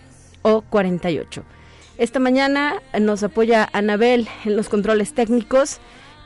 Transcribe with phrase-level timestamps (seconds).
[0.43, 1.43] o 48.
[1.99, 5.81] Esta mañana nos apoya Anabel en los controles técnicos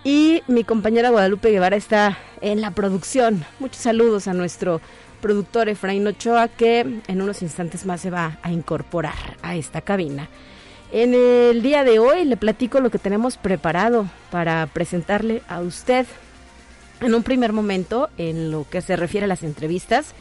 [0.04, 3.46] y mi compañera Guadalupe Guevara está en la producción.
[3.58, 4.82] Muchos saludos a nuestro
[5.22, 10.28] productor Efraín Ochoa que en unos instantes más se va a incorporar a esta cabina.
[10.92, 16.06] En el día de hoy le platico lo que tenemos preparado para presentarle a usted
[17.06, 20.14] en un primer momento, en lo que se refiere a las entrevistas,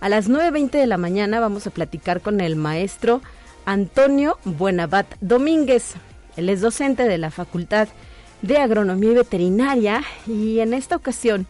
[0.00, 3.22] a las 9.20 de la mañana vamos a platicar con el maestro
[3.64, 5.94] Antonio Buenabat Domínguez.
[6.36, 7.88] Él es docente de la Facultad
[8.42, 11.46] de Agronomía y Veterinaria y en esta ocasión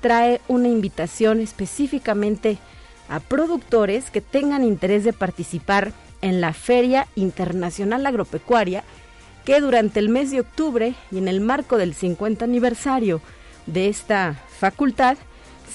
[0.00, 2.58] trae una invitación específicamente
[3.10, 5.92] a productores que tengan interés de participar
[6.22, 8.84] en la Feria Internacional Agropecuaria
[9.44, 13.20] que durante el mes de octubre y en el marco del 50 aniversario
[13.72, 15.16] de esta facultad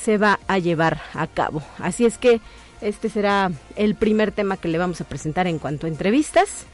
[0.04, 1.62] se va a llevar a cabo.
[1.80, 2.42] Así es que
[2.82, 6.66] este será el primer tema que le vamos a presentar en cuanto a entrevistas.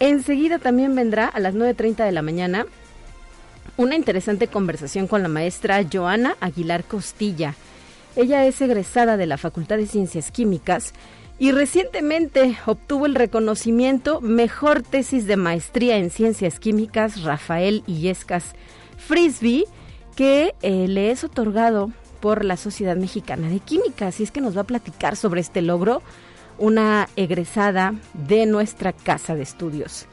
[0.00, 2.66] Enseguida también vendrá a las 9.30 de la mañana
[3.76, 7.54] una interesante conversación con la maestra Joana Aguilar Costilla.
[8.16, 10.92] Ella es egresada de la Facultad de Ciencias Químicas
[11.38, 18.54] y recientemente obtuvo el reconocimiento Mejor Tesis de Maestría en Ciencias Químicas Rafael Illescas
[18.96, 19.64] Frisbee
[20.16, 24.06] que eh, le es otorgado por la Sociedad Mexicana de Química.
[24.06, 26.02] Así es que nos va a platicar sobre este logro
[26.58, 30.06] una egresada de nuestra casa de estudios.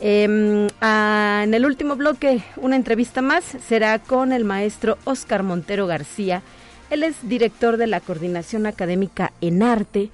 [0.00, 6.42] Em, en el último bloque, una entrevista más será con el maestro Oscar Montero García.
[6.90, 10.10] Él es director de la Coordinación Académica en Arte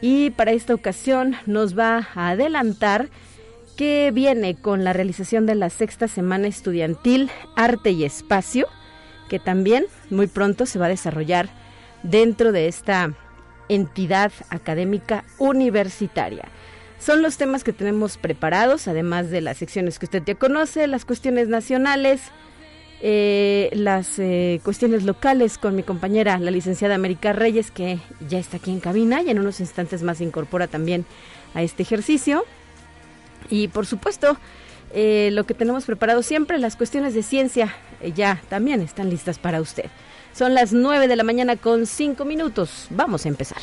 [0.00, 3.08] y para esta ocasión nos va a adelantar
[3.76, 8.66] que viene con la realización de la sexta semana estudiantil Arte y Espacio,
[9.28, 11.48] que también muy pronto se va a desarrollar
[12.02, 13.14] dentro de esta
[13.68, 16.44] entidad académica universitaria.
[16.98, 21.04] Son los temas que tenemos preparados, además de las secciones que usted ya conoce, las
[21.04, 22.20] cuestiones nacionales,
[23.00, 27.98] eh, las eh, cuestiones locales con mi compañera, la licenciada América Reyes, que
[28.28, 31.06] ya está aquí en cabina y en unos instantes más se incorpora también
[31.54, 32.44] a este ejercicio.
[33.50, 34.38] Y por supuesto,
[34.92, 39.38] eh, lo que tenemos preparado siempre, las cuestiones de ciencia, eh, ya también están listas
[39.38, 39.86] para usted.
[40.32, 42.86] Son las 9 de la mañana con 5 minutos.
[42.90, 43.58] Vamos a empezar.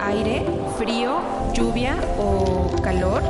[0.00, 0.44] Aire,
[0.76, 1.20] frío,
[1.54, 3.22] lluvia o calor.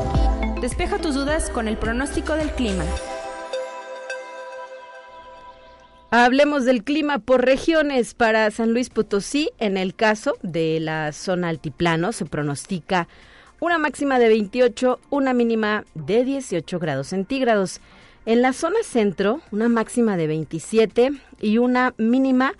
[0.60, 2.84] Despeja tus dudas con el pronóstico del clima.
[6.12, 9.50] Hablemos del clima por regiones para San Luis Potosí.
[9.60, 13.06] En el caso de la zona altiplano se pronostica
[13.60, 17.80] una máxima de 28, una mínima de 18 grados centígrados.
[18.26, 22.54] En la zona centro, una máxima de 27 y una mínima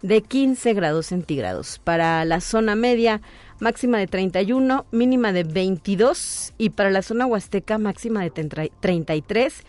[0.00, 1.80] de 15 grados centígrados.
[1.84, 3.20] Para la zona media,
[3.60, 9.62] máxima de 31, mínima de 22 y para la zona huasteca máxima de 33,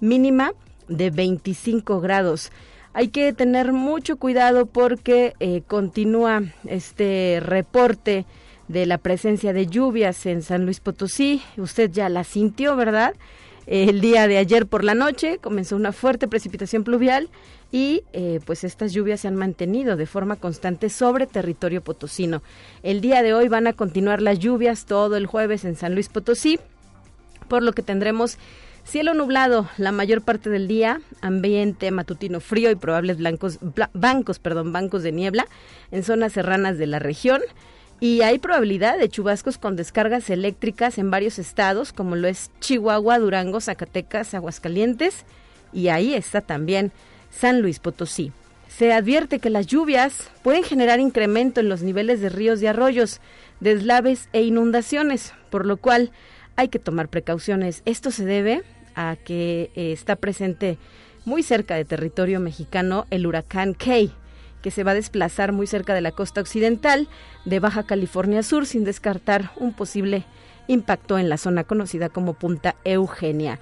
[0.00, 0.54] mínima
[0.88, 2.50] de 25 grados.
[2.92, 8.26] Hay que tener mucho cuidado porque eh, continúa este reporte
[8.66, 11.40] de la presencia de lluvias en San Luis Potosí.
[11.56, 13.14] Usted ya la sintió, ¿verdad?
[13.66, 17.28] El día de ayer por la noche comenzó una fuerte precipitación pluvial
[17.70, 22.42] y eh, pues estas lluvias se han mantenido de forma constante sobre territorio potosino.
[22.82, 26.08] El día de hoy van a continuar las lluvias todo el jueves en San Luis
[26.08, 26.58] Potosí,
[27.46, 28.38] por lo que tendremos
[28.84, 33.18] cielo nublado la mayor parte del día, ambiente matutino frío y probables
[33.92, 35.46] bancos, perdón, bancos de niebla
[35.90, 37.40] en zonas serranas de la región.
[38.00, 43.18] Y hay probabilidad de chubascos con descargas eléctricas en varios estados, como lo es Chihuahua,
[43.18, 45.26] Durango, Zacatecas, Aguascalientes,
[45.72, 46.92] y ahí está también
[47.30, 48.32] San Luis Potosí.
[48.68, 53.20] Se advierte que las lluvias pueden generar incremento en los niveles de ríos y arroyos,
[53.60, 56.10] deslaves e inundaciones, por lo cual
[56.60, 57.82] hay que tomar precauciones.
[57.86, 58.62] Esto se debe
[58.94, 60.76] a que eh, está presente
[61.24, 64.12] muy cerca de territorio mexicano el huracán Kay,
[64.62, 67.08] que se va a desplazar muy cerca de la costa occidental
[67.46, 70.24] de Baja California Sur sin descartar un posible
[70.66, 73.58] impacto en la zona conocida como Punta Eugenia.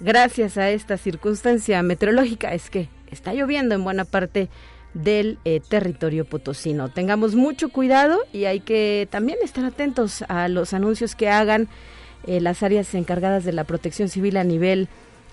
[0.00, 4.50] Gracias a esta circunstancia meteorológica es que está lloviendo en buena parte
[4.92, 6.90] del eh, territorio potosino.
[6.90, 11.68] Tengamos mucho cuidado y hay que también estar atentos a los anuncios que hagan
[12.26, 14.88] eh, las áreas encargadas de la protección civil a nivel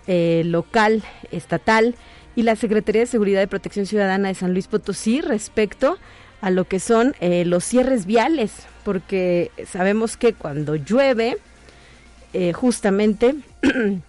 [0.07, 1.95] eh, local, estatal
[2.35, 5.97] y la Secretaría de Seguridad y Protección Ciudadana de San Luis Potosí respecto
[6.41, 8.53] a lo que son los cierres viales,
[8.85, 11.37] porque sabemos que cuando llueve,
[12.53, 13.35] justamente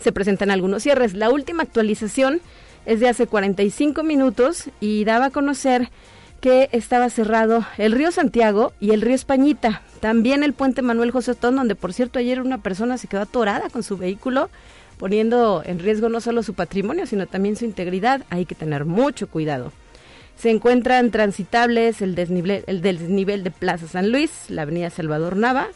[0.00, 1.14] se presentan algunos cierres.
[1.14, 2.40] La última actualización
[2.86, 5.90] es de hace 45 minutos y daba a conocer
[6.40, 9.82] que estaba cerrado el río Santiago y el río Españita.
[10.00, 13.68] También el puente Manuel José Otón, donde por cierto ayer una persona se quedó atorada
[13.68, 14.48] con su vehículo,
[14.98, 18.22] poniendo en riesgo no solo su patrimonio, sino también su integridad.
[18.30, 19.72] Hay que tener mucho cuidado.
[20.36, 25.68] Se encuentran transitables el desnivel, el desnivel de Plaza San Luis, la avenida Salvador Nava,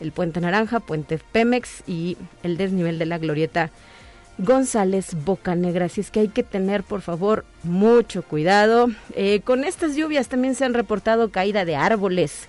[0.00, 3.70] el puente Naranja, puente Pemex y el desnivel de la glorieta
[4.44, 5.86] González Bocanegra.
[5.86, 8.88] Así es que hay que tener, por favor, mucho cuidado.
[9.14, 12.48] Eh, con estas lluvias también se han reportado caída de árboles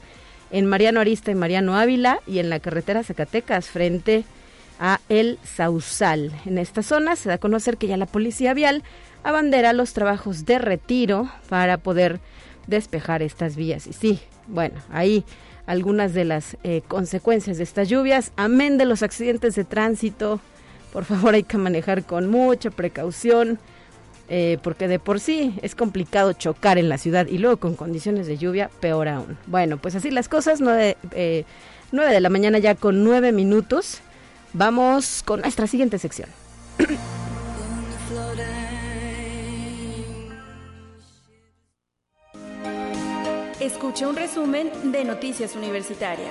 [0.51, 4.23] en Mariano Arista y Mariano Ávila y en la carretera Zacatecas frente
[4.79, 6.31] a El Sausal.
[6.45, 8.83] En esta zona se da a conocer que ya la policía vial
[9.23, 12.19] abandera los trabajos de retiro para poder
[12.67, 13.87] despejar estas vías.
[13.87, 15.23] Y sí, bueno, ahí
[15.65, 20.41] algunas de las eh, consecuencias de estas lluvias, amén de los accidentes de tránsito,
[20.93, 23.57] por favor hay que manejar con mucha precaución,
[24.29, 28.27] eh, porque de por sí es complicado chocar en la ciudad y luego con condiciones
[28.27, 29.37] de lluvia, peor aún.
[29.47, 31.45] Bueno, pues así las cosas, nueve, eh,
[31.91, 34.01] de la mañana ya con nueve minutos.
[34.53, 36.29] Vamos con nuestra siguiente sección.
[43.59, 46.29] Escucha un resumen de Noticias Universitarias.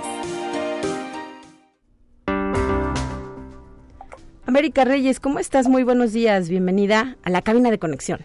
[4.44, 5.68] América Reyes, ¿cómo estás?
[5.68, 6.48] Muy buenos días.
[6.48, 8.24] Bienvenida a la cabina de conexión.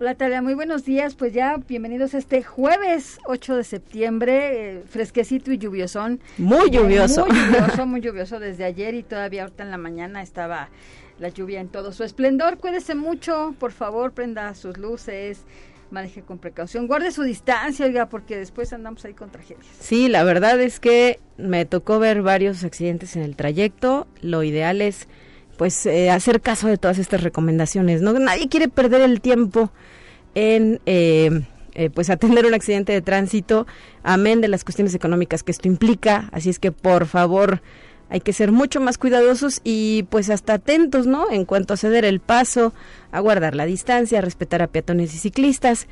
[0.00, 1.14] Hola Talia, muy buenos días.
[1.14, 6.20] Pues ya bienvenidos este jueves 8 de septiembre, eh, fresquecito y lluviosón.
[6.36, 7.26] Muy lluvioso.
[7.26, 10.68] Muy lluvioso, muy lluvioso desde ayer y todavía ahorita en la mañana estaba
[11.20, 12.58] la lluvia en todo su esplendor.
[12.58, 15.44] Cuídese mucho, por favor, prenda sus luces,
[15.92, 19.64] maneje con precaución, guarde su distancia, oiga, porque después andamos ahí con tragedias.
[19.78, 24.08] Sí, la verdad es que me tocó ver varios accidentes en el trayecto.
[24.20, 25.08] Lo ideal es
[25.56, 28.02] pues eh, hacer caso de todas estas recomendaciones.
[28.02, 29.70] No nadie quiere perder el tiempo
[30.34, 31.42] en eh,
[31.78, 33.66] eh, pues atender un accidente de tránsito,
[34.02, 36.30] amén de las cuestiones económicas que esto implica.
[36.32, 37.60] Así es que por favor
[38.08, 41.30] hay que ser mucho más cuidadosos y pues hasta atentos, ¿no?
[41.30, 42.72] En cuanto a ceder el paso,
[43.12, 45.86] a guardar la distancia, a respetar a peatones y ciclistas.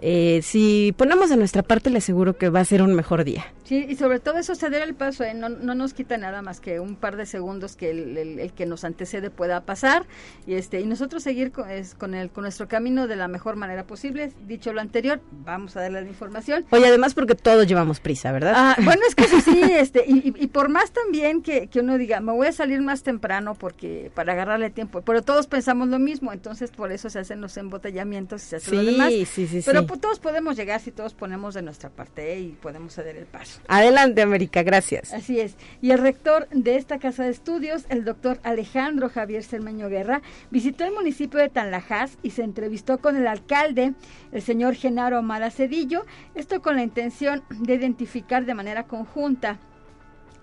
[0.00, 3.44] Eh, si ponemos de nuestra parte, le aseguro que va a ser un mejor día.
[3.72, 5.32] Sí, y sobre todo eso ceder el paso, ¿eh?
[5.32, 8.84] no, no, nos quita nada más que un par de segundos que el, que nos
[8.84, 10.04] antecede pueda pasar
[10.46, 13.84] y este y nosotros seguir con, con, el, con nuestro camino de la mejor manera
[13.84, 14.30] posible.
[14.46, 16.66] Dicho lo anterior, vamos a darle la información.
[16.68, 18.52] Oye, además porque todos llevamos prisa, ¿verdad?
[18.54, 22.20] Ah, bueno, es que sí, este, y, y, por más también que, que uno diga,
[22.20, 26.34] me voy a salir más temprano porque para agarrarle tiempo, pero todos pensamos lo mismo,
[26.34, 29.08] entonces por eso se hacen los embotellamientos y se hace lo demás.
[29.08, 29.62] Sí, sí, sí.
[29.64, 33.61] Pero todos podemos llegar si todos ponemos de nuestra parte y podemos ceder el paso.
[33.68, 35.12] Adelante, América, gracias.
[35.12, 35.56] Así es.
[35.80, 40.84] Y el rector de esta casa de estudios, el doctor Alejandro Javier Cermeño Guerra, visitó
[40.84, 43.94] el municipio de Tanlajas y se entrevistó con el alcalde,
[44.32, 46.04] el señor Genaro Amara Cedillo,
[46.34, 49.58] esto con la intención de identificar de manera conjunta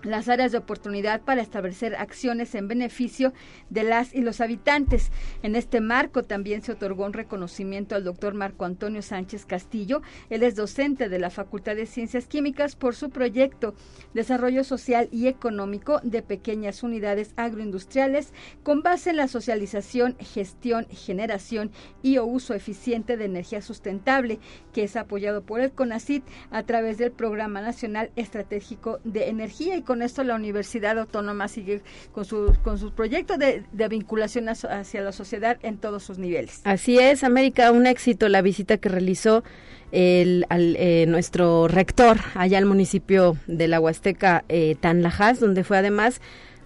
[0.02, 3.32] las áreas de oportunidad para establecer acciones en beneficio
[3.68, 5.10] de las y los habitantes.
[5.42, 10.02] En este marco también se otorgó un reconocimiento al doctor Marco Antonio Sánchez Castillo.
[10.30, 13.74] Él es docente de la Facultad de Ciencias Químicas por su proyecto
[14.14, 21.70] Desarrollo Social y Económico de Pequeñas Unidades Agroindustriales con base en la socialización, gestión, generación
[22.02, 24.38] y o uso eficiente de energía sustentable,
[24.72, 29.82] que es apoyado por el CONACIT a través del Programa Nacional Estratégico de Energía y
[29.90, 31.82] con esto la Universidad Autónoma sigue
[32.12, 36.60] con su, con su proyecto de, vinculación hacia la sociedad en todos sus niveles.
[36.62, 39.42] Así es, América, un éxito la visita que realizó
[39.90, 46.20] el, eh, nuestro rector allá al municipio de la Huasteca, eh, Tanlajas, donde fue además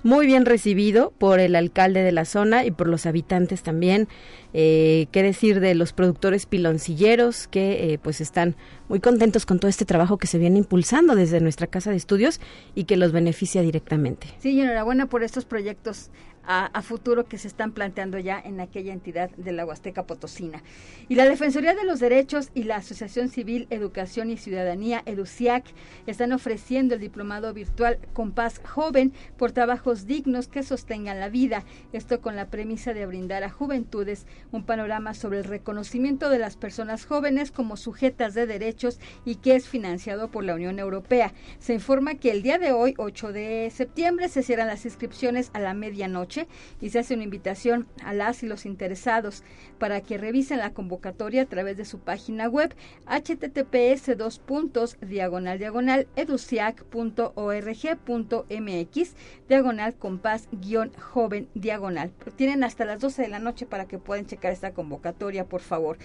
[0.05, 4.07] muy bien recibido por el alcalde de la zona y por los habitantes también.
[4.53, 8.55] Eh, ¿Qué decir de los productores piloncilleros que eh, pues están
[8.89, 12.41] muy contentos con todo este trabajo que se viene impulsando desde nuestra casa de estudios
[12.75, 14.29] y que los beneficia directamente?
[14.39, 16.11] Sí, enhorabuena por estos proyectos
[16.47, 20.63] a, futuro que se están planteando ya en aquella entidad de la Huasteca Potosina.
[21.09, 25.65] Y la Defensoría de los Derechos y la Asociación Civil Educación y Ciudadanía, EDUCIAC,
[26.07, 31.65] están ofreciendo el diplomado virtual Compás Joven por trabajos dignos que sostengan la vida.
[31.93, 36.57] Esto con la premisa de brindar a juventudes un panorama sobre el reconocimiento de las
[36.57, 41.33] personas jóvenes como sujetas de derechos y que es financiado por la Unión Europea.
[41.59, 45.61] Se informa que el día de hoy, 8 de septiembre, se cierran las inscripciones a
[45.61, 46.34] la medianoche
[46.81, 49.43] y se hace una invitación a las y los interesados
[49.79, 52.75] para que revisen la convocatoria a través de su página web
[53.07, 59.15] https dos puntos diagonal diagonal educiac.org.mx
[59.49, 62.13] diagonal compás guion joven diagonal.
[62.37, 65.99] Tienen hasta las 12 de la noche para que puedan checar esta convocatoria, por favor.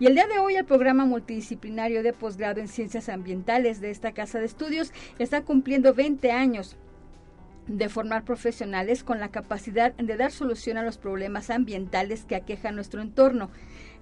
[0.00, 4.12] Y el día de hoy el programa multidisciplinario de posgrado en ciencias ambientales de esta
[4.12, 6.76] casa de estudios está cumpliendo 20 años
[7.68, 12.74] de formar profesionales con la capacidad de dar solución a los problemas ambientales que aquejan
[12.74, 13.50] nuestro entorno.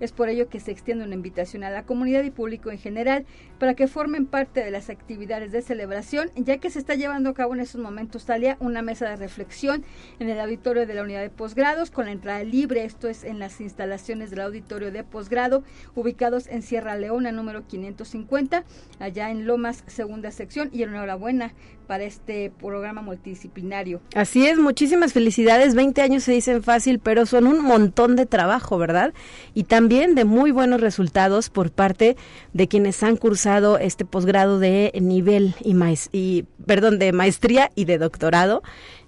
[0.00, 3.26] Es por ello que se extiende una invitación a la comunidad y público en general
[3.58, 7.34] para que formen parte de las actividades de celebración, ya que se está llevando a
[7.34, 9.84] cabo en estos momentos, Talia, una mesa de reflexión
[10.18, 12.84] en el auditorio de la unidad de posgrados con la entrada libre.
[12.84, 15.62] Esto es en las instalaciones del auditorio de posgrado,
[15.94, 18.64] ubicados en Sierra Leona, número 550,
[18.98, 20.70] allá en Lomas, segunda sección.
[20.72, 21.54] Y enhorabuena
[21.86, 24.00] para este programa multidisciplinario.
[24.14, 25.74] Así es, muchísimas felicidades.
[25.74, 29.14] 20 años se dicen fácil, pero son un montón de trabajo, ¿verdad?
[29.54, 32.16] Y también también de muy buenos resultados por parte
[32.52, 35.76] de quienes han cursado este posgrado de nivel y,
[36.10, 38.64] y perdón, de maestría y de doctorado.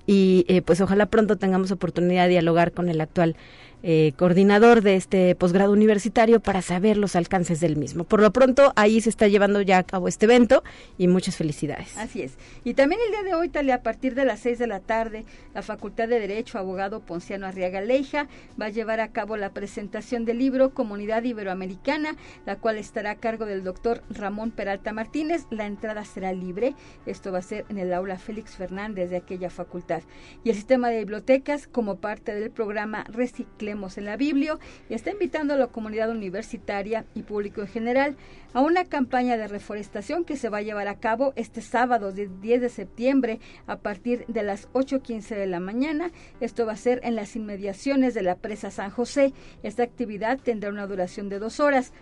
[0.07, 3.35] Y eh, pues ojalá pronto tengamos oportunidad de dialogar con el actual
[3.83, 8.05] eh, coordinador de este posgrado universitario para saber los alcances del mismo.
[8.05, 10.65] Por lo pronto, ahí se está llevando ya a cabo este evento
[10.97, 11.97] y muchas felicidades.
[11.97, 12.37] Así es.
[12.65, 15.25] Y también el día de hoy, Talia, a partir de las 6 de la tarde,
[15.55, 18.29] la Facultad de Derecho, abogado Ponciano Arriaga Leija,
[18.61, 22.17] va a llevar a cabo la presentación del libro Comunidad Iberoamericana,
[22.47, 25.47] la cual estará a cargo del doctor Ramón Peralta Martínez.
[25.51, 26.75] La entrada será libre.
[27.07, 30.03] Esto va a ser en el aula Félix Fernández de aquella facultad.
[30.45, 33.05] Y el sistema de bibliotecas, como parte del programa
[33.69, 34.59] En la Biblia
[34.89, 38.17] y está invitando a la comunidad universitaria y público en general
[38.55, 42.63] a una campaña de reforestación que se va a llevar a cabo este sábado 10
[42.63, 46.11] de septiembre a partir de las 8.15 de la mañana.
[46.41, 49.35] Esto va a ser en las inmediaciones de la presa San José.
[49.63, 51.93] Esta actividad tendrá una duración de dos horas.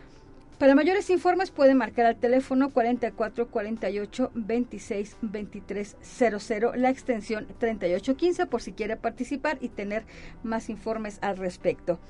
[0.58, 8.46] Para mayores informes puede marcar al teléfono 44 48 26 23 00, la extensión 3815
[8.46, 10.06] por si quiere participar y tener
[10.42, 12.00] más informes al respecto.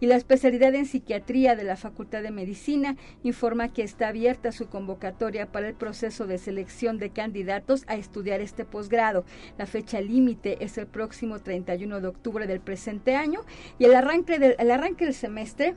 [0.00, 4.66] Y la especialidad en psiquiatría de la Facultad de Medicina informa que está abierta su
[4.66, 9.24] convocatoria para el proceso de selección de candidatos a estudiar este posgrado.
[9.58, 13.42] La fecha límite es el próximo 31 de octubre del presente año
[13.78, 15.76] y el arranque del, el arranque del semestre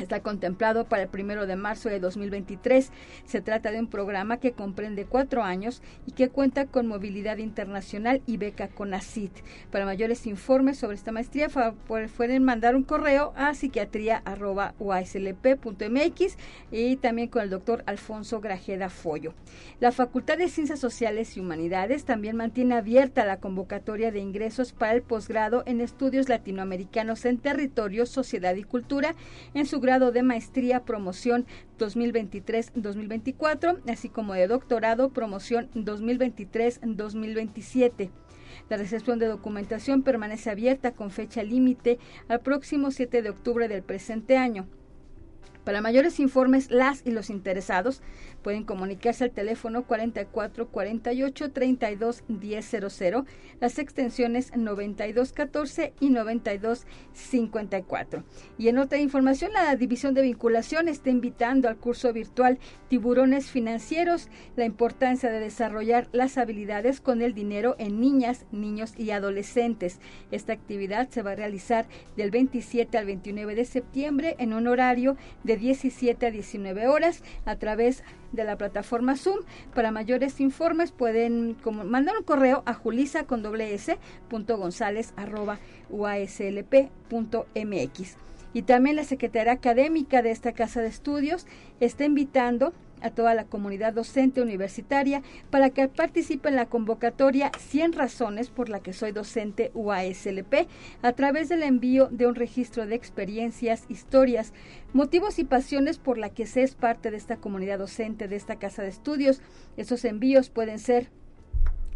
[0.00, 2.90] Está contemplado para el primero de marzo de 2023.
[3.26, 8.22] Se trata de un programa que comprende cuatro años y que cuenta con movilidad internacional
[8.26, 9.32] y beca con ACIT.
[9.70, 11.48] Para mayores informes sobre esta maestría,
[12.16, 16.36] pueden mandar un correo a psiquiatría.uslp.mx
[16.70, 19.34] y también con el doctor Alfonso Grajeda Follo.
[19.80, 24.94] La Facultad de Ciencias Sociales y Humanidades también mantiene abierta la convocatoria de ingresos para
[24.94, 29.16] el posgrado en estudios latinoamericanos en territorio, sociedad y cultura
[29.54, 31.46] en su de maestría promoción
[31.78, 38.10] 2023-2024, así como de doctorado promoción 2023-2027.
[38.68, 43.82] La recepción de documentación permanece abierta con fecha límite al próximo 7 de octubre del
[43.82, 44.68] presente año.
[45.64, 48.02] Para mayores informes, las y los interesados
[48.42, 53.24] pueden comunicarse al teléfono 44 48 32 1000,
[53.60, 58.24] las extensiones 92 14 y 92 54.
[58.58, 64.28] Y en otra información, la División de Vinculación está invitando al curso virtual Tiburones Financieros,
[64.56, 70.00] la importancia de desarrollar las habilidades con el dinero en niñas, niños y adolescentes.
[70.30, 71.86] Esta actividad se va a realizar
[72.16, 77.56] del 27 al 29 de septiembre en un horario de 17 a 19 horas a
[77.56, 78.02] través
[78.32, 79.40] de la plataforma Zoom.
[79.74, 85.58] Para mayores informes pueden mandar un correo a julisa con doble s punto gonzález arroba
[85.90, 86.80] uaslp.mx.
[88.52, 91.46] Y también la Secretaría Académica de esta Casa de Estudios
[91.78, 97.92] está invitando a toda la comunidad docente universitaria para que participe en la convocatoria 100
[97.92, 100.68] razones por la que soy docente UASLP
[101.02, 104.52] a través del envío de un registro de experiencias, historias,
[104.92, 108.56] motivos y pasiones por la que se es parte de esta comunidad docente de esta
[108.56, 109.40] casa de estudios.
[109.76, 111.10] Esos envíos pueden ser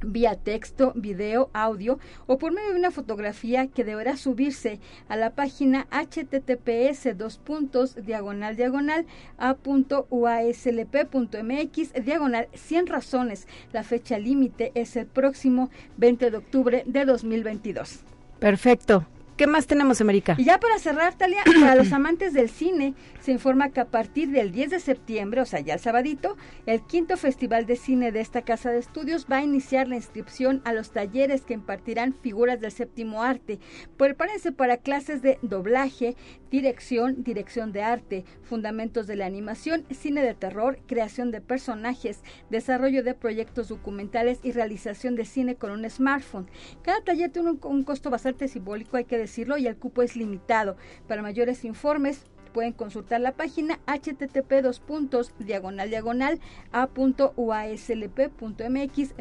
[0.05, 5.31] vía texto, video, audio o por medio de una fotografía que deberá subirse a la
[5.31, 9.07] página https dos puntos diagonal diagonal
[9.39, 10.05] a.uaslp.mx
[12.05, 13.49] diagonal 100 razones.
[13.73, 18.01] La fecha límite es el próximo 20 de octubre de 2022.
[18.39, 19.07] Perfecto.
[19.37, 20.37] ¿Qué más tenemos, América?
[20.39, 24.29] Y ya para cerrar, Talia, para los amantes del cine, se informa que a partir
[24.31, 26.37] del 10 de septiembre, o sea, ya el sabadito,
[26.67, 30.63] el quinto Festival de Cine de esta Casa de Estudios va a iniciar la inscripción
[30.65, 33.59] a los talleres que impartirán figuras del séptimo arte.
[33.97, 36.15] Prepárense para clases de doblaje,
[36.53, 43.03] dirección, dirección de arte, fundamentos de la animación, cine de terror, creación de personajes, desarrollo
[43.03, 46.49] de proyectos documentales y realización de cine con un smartphone.
[46.83, 50.17] Cada taller tiene un, un costo bastante simbólico, hay que decirlo, y el cupo es
[50.17, 50.77] limitado.
[51.09, 52.25] Para mayores informes,
[52.55, 56.41] pueden consultar la página http dos puntos diagonal diagonal
[56.73, 57.27] a.uaslp.mx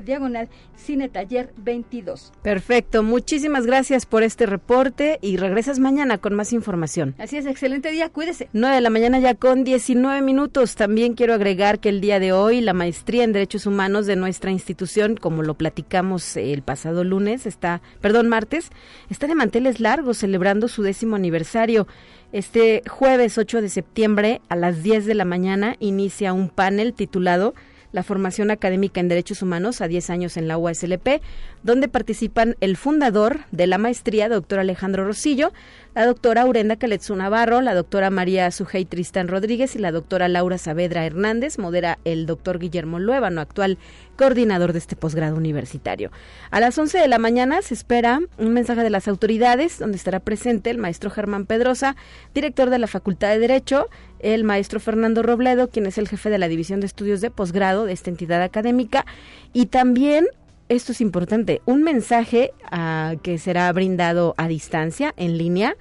[0.05, 2.31] diagonal cine taller 22.
[2.43, 7.15] Perfecto, muchísimas gracias por este reporte y regresas mañana con más información.
[7.17, 8.49] Así es, excelente día, cuídese.
[8.53, 10.75] 9 de la mañana ya con 19 minutos.
[10.75, 14.51] También quiero agregar que el día de hoy la maestría en Derechos Humanos de nuestra
[14.51, 18.69] institución, como lo platicamos el pasado lunes, está, perdón, martes,
[19.09, 21.87] está de manteles largos celebrando su décimo aniversario.
[22.33, 27.53] Este jueves 8 de septiembre a las 10 de la mañana inicia un panel titulado
[27.93, 31.21] la formación académica en derechos humanos a 10 años en la UASLP,
[31.63, 35.53] donde participan el fundador de la maestría, doctor Alejandro Rosillo,
[35.95, 40.57] la doctora Aurenda Caletzu Navarro, la doctora María Sujei Tristán Rodríguez y la doctora Laura
[40.57, 43.77] Saavedra Hernández, modera el doctor Guillermo Luébano, actual
[44.15, 46.11] coordinador de este posgrado universitario.
[46.51, 50.19] A las 11 de la mañana se espera un mensaje de las autoridades, donde estará
[50.19, 51.95] presente el maestro Germán Pedrosa,
[52.33, 53.87] director de la Facultad de Derecho,
[54.23, 57.85] el maestro Fernando Robledo, quien es el jefe de la División de Estudios de Posgrado
[57.85, 59.05] de esta entidad académica,
[59.53, 60.25] y también
[60.69, 65.75] esto es importante, un mensaje uh, que será brindado a distancia, en línea,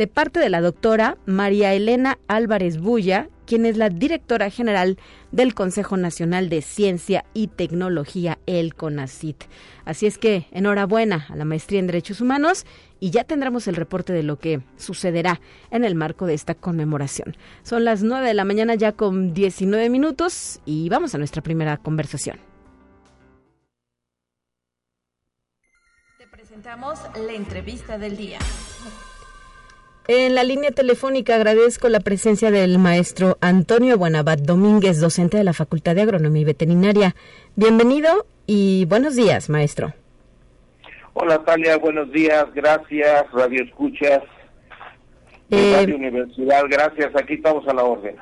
[0.00, 4.96] de parte de la doctora María Elena Álvarez Bulla, quien es la directora general
[5.30, 9.44] del Consejo Nacional de Ciencia y Tecnología, el CONACIT.
[9.84, 12.64] Así es que enhorabuena a la maestría en Derechos Humanos
[12.98, 17.36] y ya tendremos el reporte de lo que sucederá en el marco de esta conmemoración.
[17.62, 21.76] Son las 9 de la mañana ya con 19 minutos y vamos a nuestra primera
[21.76, 22.38] conversación.
[26.30, 28.38] presentamos la entrevista del día.
[30.08, 35.52] En la línea telefónica agradezco la presencia del maestro Antonio Buenabat Domínguez, docente de la
[35.52, 37.14] Facultad de Agronomía y Veterinaria.
[37.54, 39.92] Bienvenido y buenos días, maestro.
[41.12, 44.22] Hola, Talia, buenos días, gracias, Radio Escuchas,
[45.50, 48.16] eh, Radio Universidad, gracias, aquí estamos a la orden.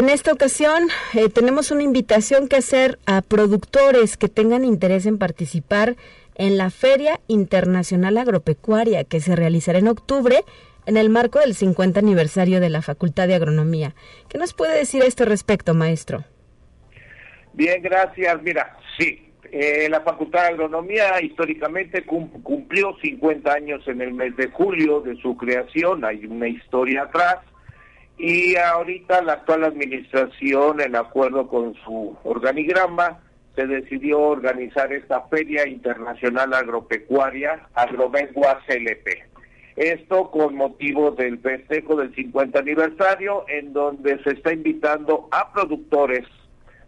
[0.00, 5.18] En esta ocasión eh, tenemos una invitación que hacer a productores que tengan interés en
[5.18, 5.96] participar
[6.38, 10.44] en la Feria Internacional Agropecuaria que se realizará en octubre
[10.86, 13.94] en el marco del 50 aniversario de la Facultad de Agronomía.
[14.28, 16.24] ¿Qué nos puede decir a este respecto, maestro?
[17.52, 18.40] Bien, gracias.
[18.42, 24.48] Mira, sí, eh, la Facultad de Agronomía históricamente cumplió 50 años en el mes de
[24.48, 27.38] julio de su creación, hay una historia atrás,
[28.16, 33.20] y ahorita la actual administración, en acuerdo con su organigrama,
[33.58, 39.24] se decidió organizar esta Feria Internacional Agropecuaria, Agromengua CLP.
[39.74, 46.24] Esto con motivo del festejo del 50 aniversario, en donde se está invitando a productores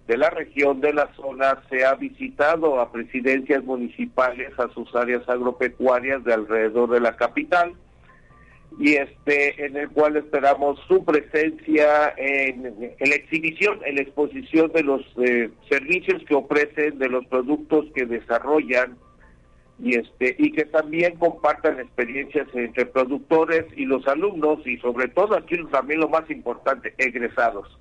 [0.06, 5.28] de la región, de la zona, se ha visitado a presidencias municipales, a sus áreas
[5.28, 7.74] agropecuarias de alrededor de la capital,
[8.78, 12.62] y este en el cual esperamos su presencia en,
[12.98, 18.06] la exhibición, en la exposición de los eh, servicios que ofrecen, de los productos que
[18.06, 18.96] desarrollan
[19.82, 25.36] y este y que también compartan experiencias entre productores y los alumnos y sobre todo
[25.36, 27.78] aquí también lo más importante egresados.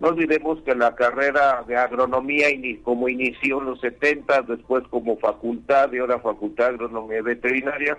[0.00, 2.46] No olvidemos que la carrera de agronomía
[2.82, 7.98] como inició en los 70 después como facultad y ahora facultad de agronomía veterinaria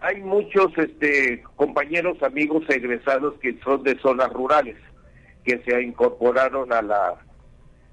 [0.00, 4.76] hay muchos este compañeros amigos egresados que son de zonas rurales
[5.44, 7.14] que se incorporaron a la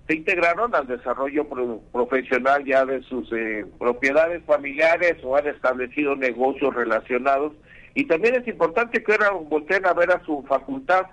[0.07, 1.47] se integraron al desarrollo
[1.91, 7.53] profesional ya de sus eh, propiedades familiares o han establecido negocios relacionados.
[7.95, 11.07] Y también es importante que ahora volteen a ver a su facultad,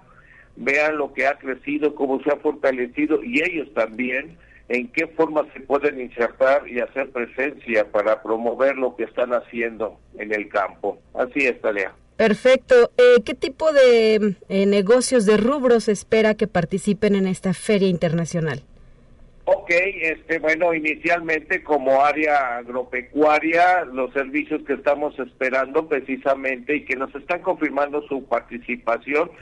[0.57, 4.37] vean lo que ha crecido, cómo se ha fortalecido y ellos también
[4.68, 9.98] en qué forma se pueden insertar y hacer presencia para promover lo que están haciendo
[10.18, 10.98] en el campo.
[11.14, 11.94] Así es, Talea.
[12.16, 12.92] Perfecto.
[12.96, 18.62] Eh, ¿Qué tipo de eh, negocios de rubros espera que participen en esta feria internacional?
[19.44, 26.94] Ok, este, bueno, inicialmente como área agropecuaria, los servicios que estamos esperando precisamente y que
[26.94, 29.33] nos están confirmando su participación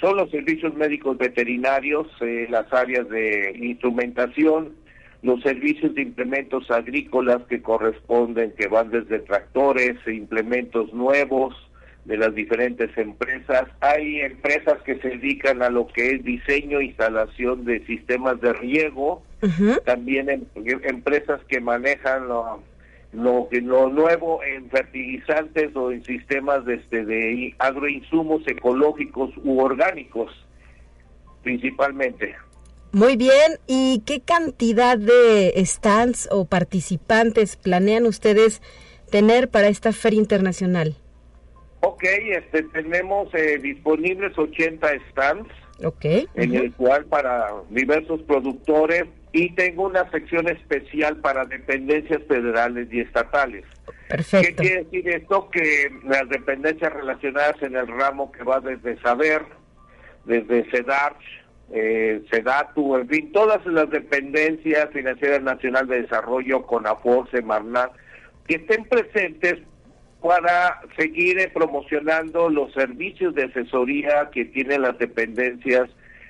[0.00, 4.76] son los servicios médicos veterinarios, eh, las áreas de instrumentación,
[5.22, 11.56] los servicios de implementos agrícolas que corresponden, que van desde tractores, implementos nuevos,
[12.10, 13.68] de las diferentes empresas.
[13.80, 18.52] Hay empresas que se dedican a lo que es diseño e instalación de sistemas de
[18.52, 19.22] riego,
[19.84, 20.42] también em,
[20.82, 22.64] empresas que manejan lo,
[23.12, 30.32] lo, lo nuevo en fertilizantes o en sistemas de, este, de agroinsumos ecológicos u orgánicos,
[31.44, 32.34] principalmente.
[32.90, 38.62] Muy bien, ¿y qué cantidad de stands o participantes planean ustedes
[39.12, 40.96] tener para esta feria internacional?
[41.80, 45.48] Ok, este, tenemos eh, disponibles 80 stands,
[45.82, 46.28] okay.
[46.34, 53.00] en el cual para diversos productores y tengo una sección especial para dependencias federales y
[53.00, 53.64] estatales.
[54.08, 54.62] Perfecto.
[54.62, 55.48] ¿Qué quiere decir esto?
[55.50, 59.42] Que las dependencias relacionadas en el ramo que va desde Saber,
[60.24, 61.40] desde CEDARCH,
[61.72, 67.92] eh, SEDATU, en fin, todas las dependencias financieras nacional de desarrollo, CONAFOR, Semarnat,
[68.48, 69.60] que estén presentes
[70.20, 75.88] para seguir eh, promocionando los servicios de asesoría que tienen las dependencias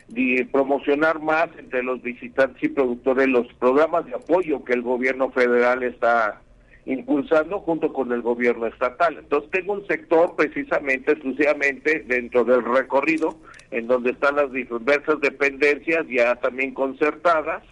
[0.08, 5.30] y promocionar más entre los visitantes y productores los programas de apoyo que el gobierno
[5.30, 6.40] federal está
[6.86, 9.18] impulsando junto con el gobierno estatal.
[9.18, 13.36] Entonces tengo un sector precisamente, exclusivamente dentro del recorrido,
[13.70, 17.62] en donde están las diversas dependencias ya también concertadas,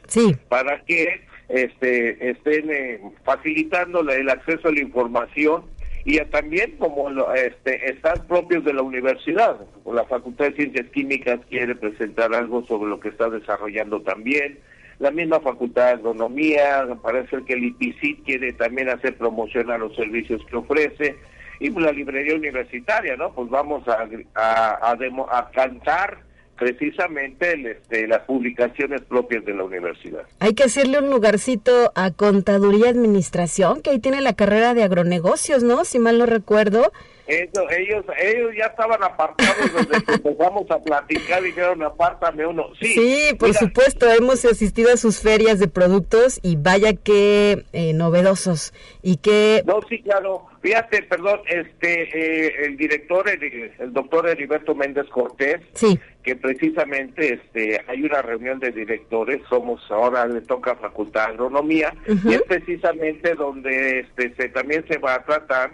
[0.49, 5.65] para que este, estén eh, facilitando el acceso a la información
[6.09, 9.59] y también como este, están propios de la universidad.
[9.85, 14.59] La Facultad de Ciencias Químicas quiere presentar algo sobre lo que está desarrollando también.
[15.01, 19.94] La misma Facultad de Agronomía, parece que el IPICIT quiere también hacer promoción a los
[19.97, 21.16] servicios que ofrece.
[21.61, 23.35] Y pues la librería universitaria, ¿no?
[23.35, 26.21] Pues vamos a, a, a, a cantar
[26.59, 30.23] precisamente este, las publicaciones propias de la universidad.
[30.40, 34.83] Hay que hacerle un lugarcito a Contaduría y Administración, que ahí tiene la carrera de
[34.83, 35.85] agronegocios, ¿no?
[35.85, 36.92] Si mal no recuerdo.
[37.29, 42.71] Eso, ellos, ellos ya estaban apartados desde que empezamos a platicar, dijeron apártame uno.
[42.81, 47.93] Sí, sí por supuesto, hemos asistido a sus ferias de productos y vaya que eh,
[47.93, 49.62] novedosos y que...
[49.67, 55.61] No, sí, claro, fíjate, perdón, este, eh, el director, el, el, doctor Heriberto Méndez Cortés,
[55.75, 56.01] sí.
[56.23, 61.95] que precisamente este, hay una reunión de directores, somos ahora le toca Facultad de Agronomía,
[62.07, 65.73] y es precisamente donde este, se, también se va a tratar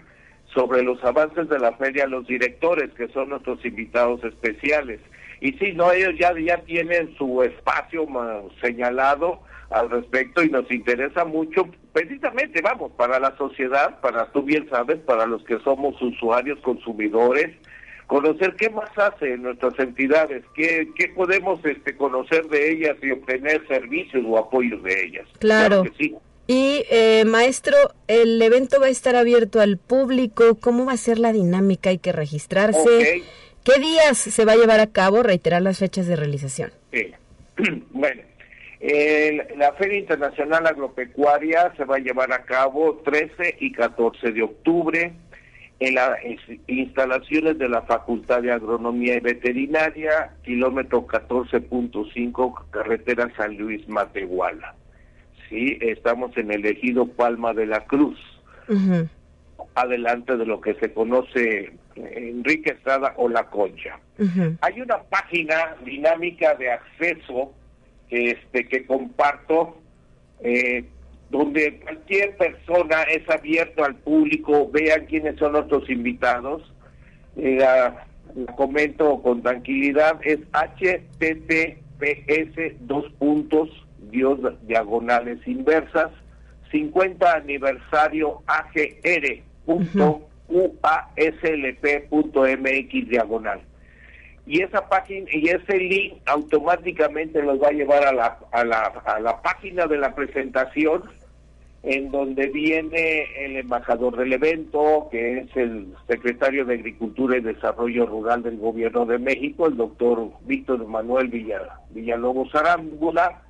[0.55, 5.01] sobre los avances de la feria los directores, que son nuestros invitados especiales.
[5.41, 8.07] Y sí, no, ellos ya, ya tienen su espacio
[8.61, 14.67] señalado al respecto y nos interesa mucho, precisamente, vamos, para la sociedad, para tú bien
[14.69, 17.51] sabes, para los que somos usuarios, consumidores,
[18.07, 23.67] conocer qué más hacen nuestras entidades, qué, qué podemos este, conocer de ellas y obtener
[23.67, 25.27] servicios o apoyos de ellas.
[25.39, 25.83] Claro.
[25.83, 26.15] que sí.
[26.47, 27.75] Y eh, maestro,
[28.07, 30.55] el evento va a estar abierto al público.
[30.59, 31.89] ¿Cómo va a ser la dinámica?
[31.89, 33.23] Hay que registrarse.
[33.63, 35.23] ¿Qué días se va a llevar a cabo?
[35.23, 36.71] Reiterar las fechas de realización.
[36.91, 37.11] Sí.
[37.89, 38.21] bueno,
[39.55, 45.13] la Feria Internacional Agropecuaria se va a llevar a cabo 13 y 14 de octubre
[45.79, 46.17] en las
[46.67, 54.75] instalaciones de la Facultad de Agronomía y Veterinaria, kilómetro 14.5, carretera San Luis Matehuala.
[55.49, 58.17] Sí, estamos en el ejido Palma de la Cruz,
[59.75, 63.99] adelante de lo que se conoce Enrique Estrada o La Concha.
[64.61, 67.53] Hay una página dinámica de acceso
[68.09, 69.77] este, que comparto
[70.41, 70.85] eh,
[71.29, 76.71] donde cualquier persona es abierto al público, vean quiénes son nuestros invitados.
[77.37, 78.05] Eh, la,
[78.55, 81.77] comento con tranquilidad, es https
[82.81, 83.69] dos puntos,
[84.11, 86.11] dios diagonales inversas,
[86.71, 91.49] 50 aniversario agr punto uaslp.mx
[93.09, 93.61] diagonal.
[94.47, 98.81] Y esa página y ese link automáticamente los va a llevar a la, a la,
[99.05, 101.03] a la página de la presentación
[101.85, 108.07] en donde viene el embajador del evento, que es el secretario de Agricultura y Desarrollo
[108.07, 111.27] Rural del Gobierno de México, el doctor Víctor Manuel
[111.91, 113.43] Villalobos Arámbula.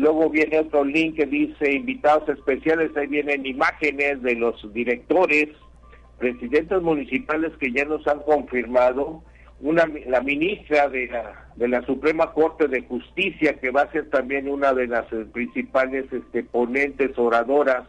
[0.00, 5.48] Luego viene otro link que dice invitados especiales, ahí vienen imágenes de los directores,
[6.18, 9.22] presidentes municipales que ya nos han confirmado,
[9.60, 14.08] una, la ministra de la, de la Suprema Corte de Justicia, que va a ser
[14.08, 17.86] también una de las eh, principales este, ponentes oradoras,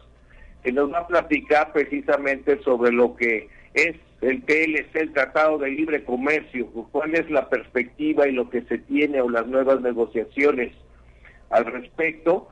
[0.66, 5.70] que nos va a platicar precisamente sobre lo que es el TLC, el Tratado de
[5.70, 10.74] Libre Comercio, cuál es la perspectiva y lo que se tiene o las nuevas negociaciones
[11.52, 12.50] al respecto.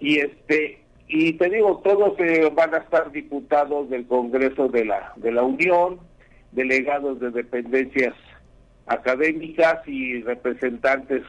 [0.00, 5.14] Y este y te digo, todos eh, van a estar diputados del Congreso de la,
[5.16, 6.00] de la Unión,
[6.52, 8.14] delegados de dependencias
[8.86, 11.22] académicas y representantes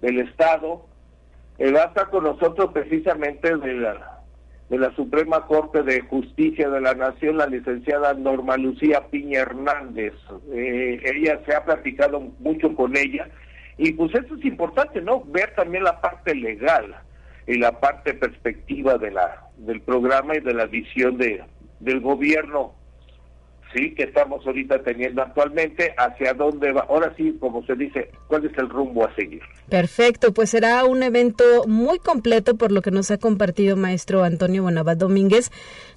[0.00, 0.84] del Estado.
[1.58, 4.20] Eh, va a estar con nosotros precisamente de la,
[4.68, 10.14] de la Suprema Corte de Justicia de la Nación, la licenciada Norma Lucía Piña Hernández.
[10.52, 13.28] Eh, ella se ha platicado mucho con ella
[13.82, 15.24] y pues eso es importante, ¿no?
[15.24, 16.94] Ver también la parte legal
[17.48, 21.42] y la parte perspectiva de la del programa y de la visión de
[21.80, 22.74] del gobierno
[23.74, 26.86] sí que estamos ahorita teniendo actualmente hacia dónde va.
[26.88, 31.02] Ahora sí como se dice cuál es el rumbo a seguir perfecto pues será un
[31.02, 35.50] evento muy completo por lo que nos ha compartido maestro Antonio Bonavat Domínguez.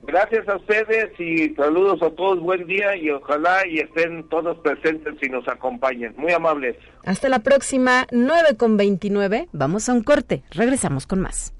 [0.05, 2.39] Gracias a ustedes y saludos a todos.
[2.41, 6.13] Buen día y ojalá y estén todos presentes y nos acompañen.
[6.17, 6.75] Muy amables.
[7.05, 9.47] Hasta la próxima, 9 con 29.
[9.53, 10.43] Vamos a un corte.
[10.51, 11.53] Regresamos con más.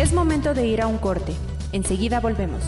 [0.00, 1.34] Es momento de ir a un corte.
[1.72, 2.62] Enseguida volvemos.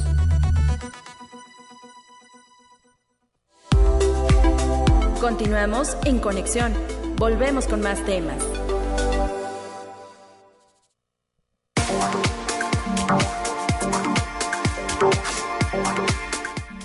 [5.18, 6.74] Continuamos en conexión.
[7.16, 8.36] Volvemos con más temas.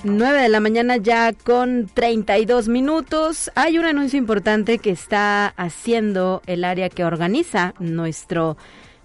[0.06, 3.52] Nueve de la mañana ya con 32 minutos.
[3.56, 8.56] Hay un anuncio importante que está haciendo el área que organiza nuestro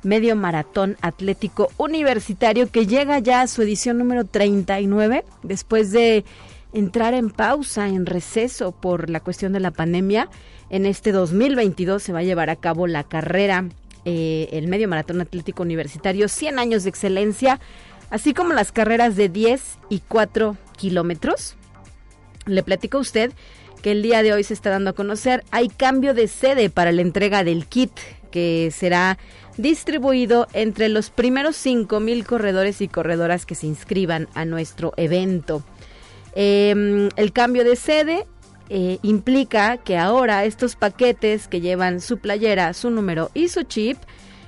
[0.02, 6.24] medio maratón atlético universitario que llega ya a su edición número 39 después de
[6.72, 10.28] entrar en pausa, en receso por la cuestión de la pandemia.
[10.70, 13.66] En este 2022 se va a llevar a cabo la carrera,
[14.04, 17.60] eh, el medio maratón atlético universitario, 100 años de excelencia,
[18.10, 21.56] así como las carreras de 10 y 4 kilómetros.
[22.46, 23.32] Le platico a usted
[23.82, 26.92] que el día de hoy se está dando a conocer, hay cambio de sede para
[26.92, 27.92] la entrega del kit
[28.30, 29.18] que será
[29.56, 35.62] distribuido entre los primeros 5 mil corredores y corredoras que se inscriban a nuestro evento.
[36.34, 38.26] Em, el cambio de sede
[38.68, 43.98] eh, implica que ahora estos paquetes que llevan su playera, su número y su chip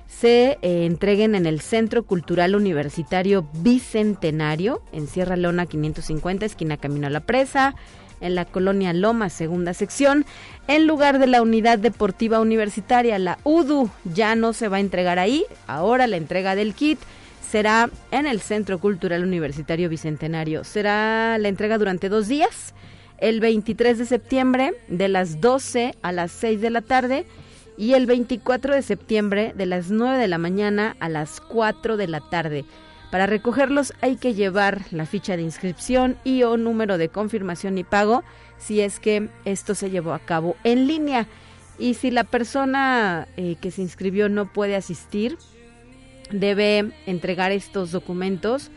[0.08, 7.08] se eh, entreguen en el Centro Cultural Universitario Bicentenario en Sierra Leona 550, esquina Camino
[7.08, 7.74] a la Presa,
[8.20, 10.24] en la colonia Loma, segunda sección,
[10.68, 13.90] en lugar de la unidad deportiva universitaria, la UDU.
[14.04, 16.98] Ya no se va a entregar ahí, ahora la entrega del kit
[17.54, 20.64] será en el Centro Cultural Universitario Bicentenario.
[20.64, 22.74] Será la entrega durante dos días,
[23.18, 27.26] el 23 de septiembre de las 12 a las 6 de la tarde
[27.76, 32.08] y el 24 de septiembre de las 9 de la mañana a las 4 de
[32.08, 32.64] la tarde.
[33.10, 37.84] Para recogerlos hay que llevar la ficha de inscripción y o número de confirmación y
[37.84, 38.24] pago
[38.58, 41.26] si es que esto se llevó a cabo en línea.
[41.78, 45.38] Y si la persona eh, que se inscribió no puede asistir,
[46.30, 48.70] debe entregar estos documentos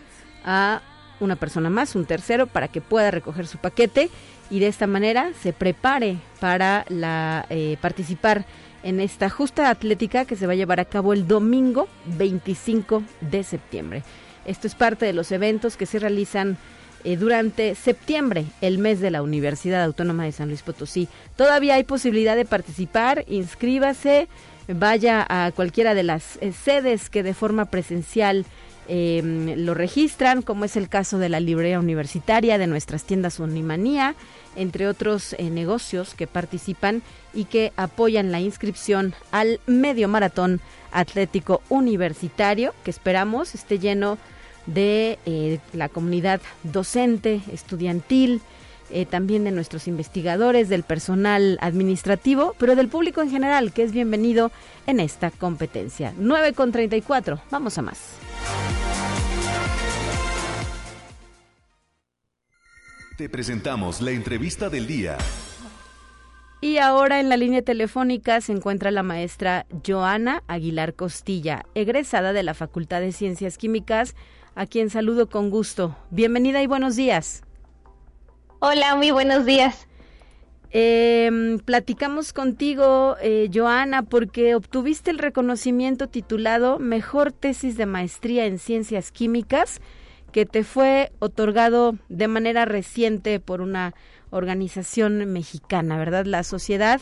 [0.44, 0.82] a
[1.20, 4.10] una persona más, un tercero, para que pueda recoger su paquete
[4.50, 8.46] y de esta manera se prepare para la, eh, participar
[8.88, 13.43] en esta justa atlética que se va a llevar a cabo el domingo 25 de
[13.43, 14.04] septiembre.
[14.45, 16.58] Esto es parte de los eventos que se realizan
[17.04, 21.10] eh, durante septiembre, el mes de la Universidad Autónoma de San Luis Potosí.
[21.36, 24.30] Todavía hay posibilidad de participar, inscríbase
[24.69, 28.45] vaya a cualquiera de las eh, sedes que de forma presencial
[28.88, 34.15] em, lo registran, como es el caso de la librería universitaria, de nuestras tiendas Unimanía,
[34.56, 37.02] entre otros eh, negocios que participan
[37.34, 44.17] y que apoyan la inscripción al medio maratón atlético universitario, que esperamos esté lleno
[44.65, 48.41] de eh, la comunidad docente, estudiantil,
[48.89, 53.91] eh, también de nuestros investigadores, del personal administrativo, pero del público en general, que es
[53.91, 54.52] bienvenido
[54.86, 56.13] en esta competencia.
[56.17, 58.27] 9 con 34, vamos a más.
[63.17, 65.17] Te presentamos la entrevista del día.
[66.62, 72.43] Y ahora en la línea telefónica se encuentra la maestra Joana Aguilar Costilla, egresada de
[72.43, 74.15] la Facultad de Ciencias Químicas,
[74.53, 75.95] a quien saludo con gusto.
[76.12, 77.43] Bienvenida y buenos días.
[78.60, 79.88] Hola, muy buenos días.
[80.71, 88.60] Eh, platicamos contigo, eh, Joana, porque obtuviste el reconocimiento titulado Mejor Tesis de Maestría en
[88.60, 89.80] Ciencias Químicas,
[90.32, 93.93] que te fue otorgado de manera reciente por una
[94.30, 96.25] organización mexicana, ¿verdad?
[96.25, 97.01] La Sociedad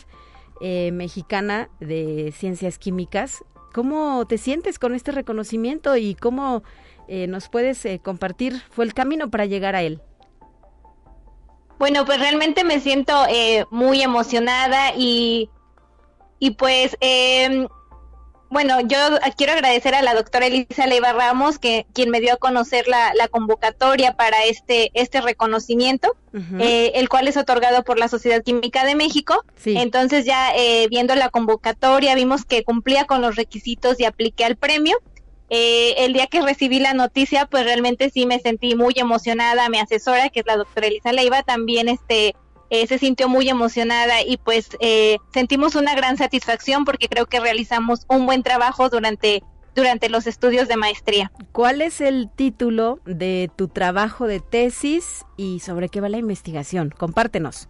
[0.60, 3.44] eh, Mexicana de Ciencias Químicas.
[3.74, 6.62] ¿Cómo te sientes con este reconocimiento y cómo
[7.08, 10.00] eh, nos puedes eh, compartir fue el camino para llegar a él?
[11.78, 15.50] Bueno, pues realmente me siento eh, muy emocionada y,
[16.38, 17.66] y pues, eh,
[18.48, 18.96] bueno, yo
[19.36, 23.12] quiero agradecer a la doctora Elisa Leiva Ramos, que quien me dio a conocer la,
[23.14, 26.16] la convocatoria para este, este reconocimiento,
[26.60, 29.44] eh, el cual es otorgado por la Sociedad Química de México.
[29.64, 34.56] Entonces ya eh, viendo la convocatoria vimos que cumplía con los requisitos y apliqué al
[34.56, 34.96] premio.
[35.48, 39.68] Eh, el día que recibí la noticia, pues realmente sí me sentí muy emocionada.
[39.68, 42.34] Mi asesora, que es la doctora Elisa Leiva, también este,
[42.70, 47.38] eh, se sintió muy emocionada y pues eh, sentimos una gran satisfacción porque creo que
[47.38, 49.44] realizamos un buen trabajo durante,
[49.76, 51.30] durante los estudios de maestría.
[51.52, 56.90] ¿Cuál es el título de tu trabajo de tesis y sobre qué va la investigación?
[56.90, 57.68] Compártenos.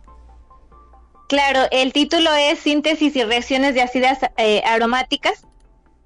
[1.29, 4.21] Claro, el título es Síntesis y reacciones de ácidas
[4.65, 5.45] aromáticas.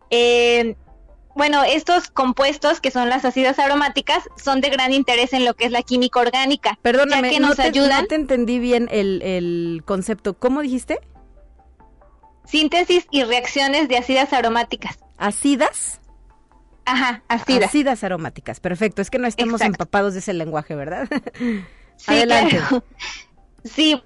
[0.09, 0.77] Eh,
[1.35, 5.67] bueno, estos compuestos que son las ácidas aromáticas son de gran interés en lo que
[5.67, 6.79] es la química orgánica.
[6.83, 8.03] Perdóname, que nos no, te, ayudan.
[8.03, 10.35] no te entendí bien el, el concepto.
[10.35, 10.99] ¿Cómo dijiste?
[12.45, 14.99] Síntesis y reacciones de ácidas aromáticas.
[15.19, 16.01] ¿Ácidas?
[16.85, 17.69] Ajá, ácidas.
[17.69, 19.01] Ácidas aromáticas, perfecto.
[19.01, 19.75] Es que no estamos Exacto.
[19.75, 21.09] empapados de ese lenguaje, ¿verdad?
[21.35, 21.63] sí,
[22.07, 22.57] Adelante.
[22.57, 22.85] Claro.
[23.63, 24.03] Sí.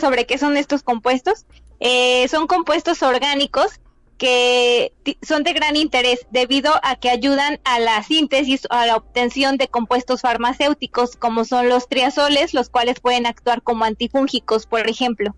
[0.00, 1.44] Sobre qué son estos compuestos.
[1.78, 3.80] Eh, son compuestos orgánicos
[4.18, 8.96] que son de gran interés debido a que ayudan a la síntesis o a la
[8.96, 14.88] obtención de compuestos farmacéuticos como son los triazoles, los cuales pueden actuar como antifúngicos, por
[14.88, 15.34] ejemplo.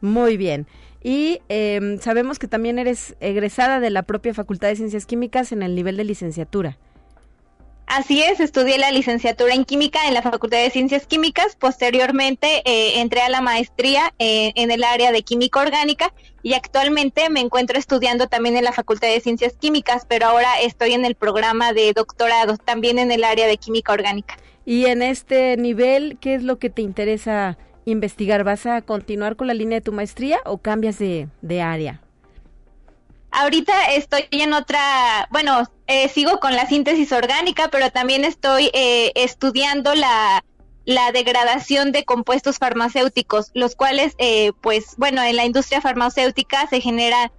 [0.00, 0.66] Muy bien.
[1.02, 5.62] Y eh, sabemos que también eres egresada de la propia Facultad de Ciencias Químicas en
[5.62, 6.78] el nivel de licenciatura.
[7.86, 11.54] Así es, estudié la licenciatura en química en la Facultad de Ciencias Químicas.
[11.56, 17.28] Posteriormente eh, entré a la maestría eh, en el área de química orgánica y actualmente
[17.28, 21.14] me encuentro estudiando también en la Facultad de Ciencias Químicas, pero ahora estoy en el
[21.14, 24.36] programa de doctorado también en el área de química orgánica.
[24.64, 28.44] Y en este nivel, ¿qué es lo que te interesa investigar?
[28.44, 32.00] ¿Vas a continuar con la línea de tu maestría o cambias de, de área?
[33.36, 39.10] Ahorita estoy en otra, bueno, eh, sigo con la síntesis orgánica, pero también estoy eh,
[39.16, 40.44] estudiando la,
[41.12, 47.32] degradación de compuestos farmacéuticos, los cuales, eh, pues, bueno, en la industria farmacéutica se genera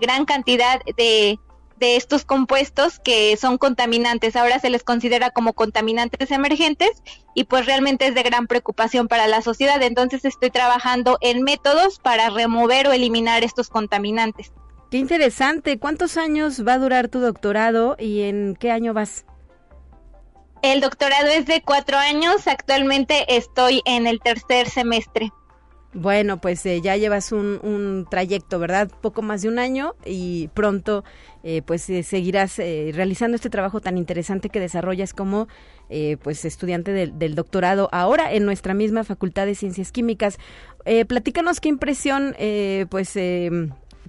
[0.00, 1.38] gran cantidad de
[1.78, 4.36] estos compuestos que son contaminantes.
[4.36, 6.90] Ahora se les considera como contaminantes emergentes
[7.34, 9.80] y pues realmente es de gran preocupación para la sociedad.
[9.80, 14.50] Entonces estoy trabajando en métodos para remover o eliminar estos contaminantes.
[14.94, 15.80] Qué interesante.
[15.80, 19.26] ¿Cuántos años va a durar tu doctorado y en qué año vas?
[20.62, 22.46] El doctorado es de cuatro años.
[22.46, 25.32] Actualmente estoy en el tercer semestre.
[25.94, 28.88] Bueno, pues eh, ya llevas un, trayecto, ¿verdad?
[29.00, 31.04] Poco más de un año y pronto
[31.44, 35.48] eh, pues eh, seguirás realizando este trabajo tan interesante que desarrollas como
[36.22, 40.38] pues estudiante del, doctorado ahora en nuestra misma Facultad de Ciencias Químicas.
[41.06, 42.34] platícanos qué impresión
[42.88, 43.16] pues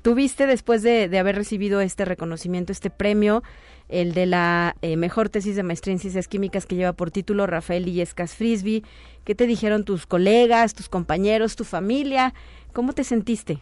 [0.06, 3.42] tuviste después de, haber recibido este reconocimiento, este premio
[3.90, 7.48] el de la eh, mejor tesis de maestría en ciencias químicas que lleva por título
[7.48, 8.86] Rafael Illescas Frisby.
[9.24, 12.36] ¿Qué te dijeron tus colegas, tus compañeros, tu familia?
[12.72, 13.58] ¿Cómo te sentiste?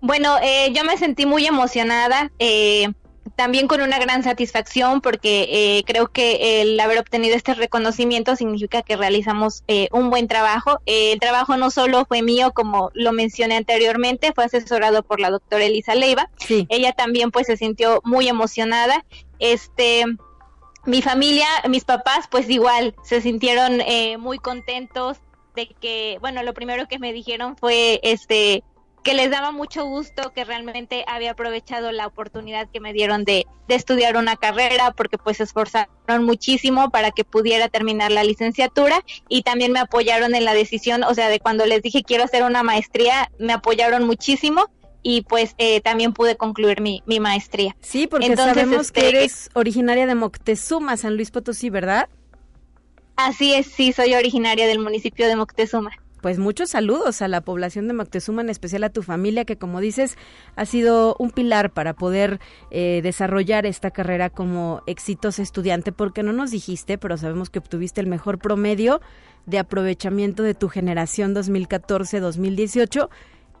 [0.00, 2.30] Bueno, eh, yo me sentí muy emocionada.
[2.38, 2.86] Eh,
[3.36, 8.82] también con una gran satisfacción porque eh, creo que el haber obtenido este reconocimiento significa
[8.82, 10.80] que realizamos eh, un buen trabajo.
[10.86, 15.64] el trabajo no solo fue mío, como lo mencioné anteriormente, fue asesorado por la doctora
[15.64, 16.30] Elisa Leiva.
[16.68, 19.04] Ella también pues se sintió muy emocionada.
[19.38, 20.04] Este,
[20.84, 25.18] mi familia, mis papás pues igual se sintieron eh, muy contentos
[25.54, 28.64] de que, bueno, lo primero que me dijeron fue este
[29.02, 33.46] que les daba mucho gusto que realmente había aprovechado la oportunidad que me dieron de,
[33.68, 39.44] estudiar una carrera porque pues se esforzaron muchísimo para que pudiera terminar la licenciatura y
[39.44, 42.62] también me apoyaron en la decisión, o sea, de cuando les dije quiero hacer una
[42.62, 44.66] maestría, me apoyaron muchísimo
[45.02, 47.74] y pues eh, también pude concluir mi, mi maestría.
[47.80, 52.10] Sí, porque sabemos que este, eres originaria de Moctezuma, San Luis Potosí, ¿verdad?
[53.16, 55.92] Así es, sí, soy originaria del municipio de Moctezuma
[56.22, 59.80] pues muchos saludos a la población de Moctezuma, en especial a tu familia, que como
[59.80, 60.16] dices,
[60.54, 62.38] ha sido un pilar para poder
[62.70, 68.00] eh, desarrollar esta carrera como exitoso estudiante, porque no nos dijiste, pero sabemos que obtuviste
[68.00, 69.00] el mejor promedio
[69.46, 73.08] de aprovechamiento de tu generación 2014-2018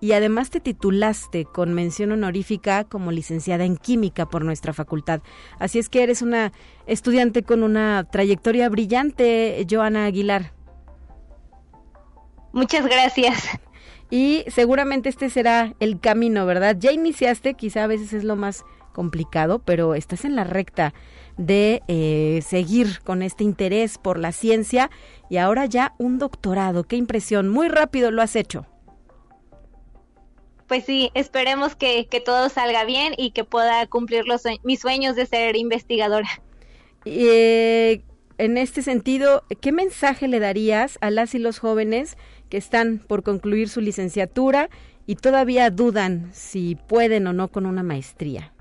[0.00, 5.20] y además te titulaste con mención honorífica como licenciada en química por nuestra facultad.
[5.58, 6.52] Así es que eres una
[6.86, 10.61] estudiante con una trayectoria brillante, Joana Aguilar.
[12.52, 13.48] Muchas gracias.
[14.10, 16.76] Y seguramente este será el camino, ¿verdad?
[16.78, 20.92] Ya iniciaste, quizá a veces es lo más complicado, pero estás en la recta
[21.38, 24.90] de eh, seguir con este interés por la ciencia
[25.30, 26.84] y ahora ya un doctorado.
[26.84, 28.66] Qué impresión, muy rápido lo has hecho.
[30.68, 35.26] Pues sí, esperemos que, todo salga bien y que pueda cumplir los, mis sueños de
[35.26, 36.28] ser investigadora.
[37.04, 38.02] Eh,
[38.38, 42.16] en este sentido, ¿qué mensaje le darías a las y los jóvenes
[42.52, 44.68] que están por concluir su licenciatura
[45.06, 48.52] y todavía dudan si pueden o no con una maestría?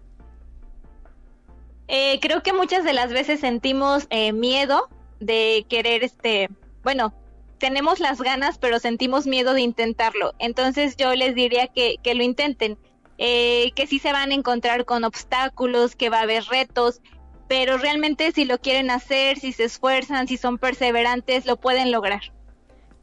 [1.89, 4.87] Eh, creo que muchas de las veces sentimos eh, miedo
[5.19, 6.49] de querer, este,
[6.85, 7.13] bueno,
[7.57, 10.35] tenemos las ganas, pero sentimos miedo de intentarlo.
[10.39, 12.77] Entonces yo les diría que, que lo intenten,
[13.17, 17.01] eh, que sí se van a encontrar con obstáculos, que va a haber retos,
[17.49, 22.21] pero realmente si lo quieren hacer, si se esfuerzan, si son perseverantes, lo pueden lograr.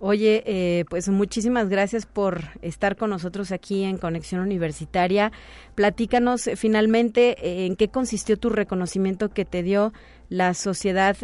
[0.00, 5.32] Oye, eh, pues muchísimas gracias por estar con nosotros aquí en Conexión Universitaria.
[5.74, 9.92] Platícanos eh, finalmente eh, en qué consistió tu reconocimiento que te dio
[10.28, 11.16] la Sociedad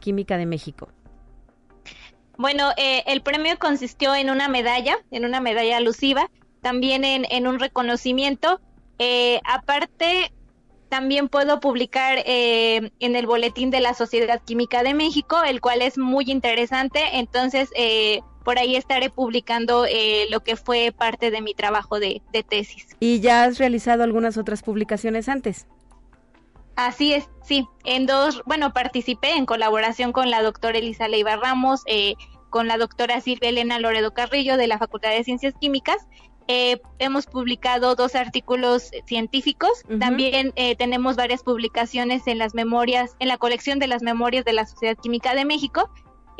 [0.00, 0.88] Química de México.
[2.36, 7.58] Bueno, el premio consistió en una medalla, en una medalla alusiva, también en, en un
[7.58, 8.60] reconocimiento.
[9.44, 10.30] aparte,
[10.90, 15.96] también puedo publicar en el boletín de la Sociedad Química de México, el cual es
[15.96, 17.00] muy interesante.
[17.12, 22.22] Entonces, eh, por ahí estaré publicando eh, lo que fue parte de mi trabajo de,
[22.48, 22.88] tesis.
[22.98, 25.66] ¿Y ya has realizado algunas otras publicaciones antes?
[26.76, 27.66] Así es, sí.
[27.84, 32.14] En dos, bueno, participé en colaboración con la doctora Elisa Leiva Ramos, eh,
[32.48, 36.06] con la doctora Silvia Elena Loredo Carrillo de la Facultad de Ciencias Químicas.
[36.48, 39.70] Eh, hemos publicado dos artículos científicos.
[40.00, 44.66] También tenemos varias publicaciones en las memorias, en la colección de las memorias de la
[44.66, 45.90] Sociedad Química de México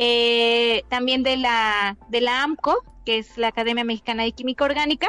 [0.02, 5.08] eh, también de la, de la AMCO, que es la Academia Mexicana de Química Orgánica.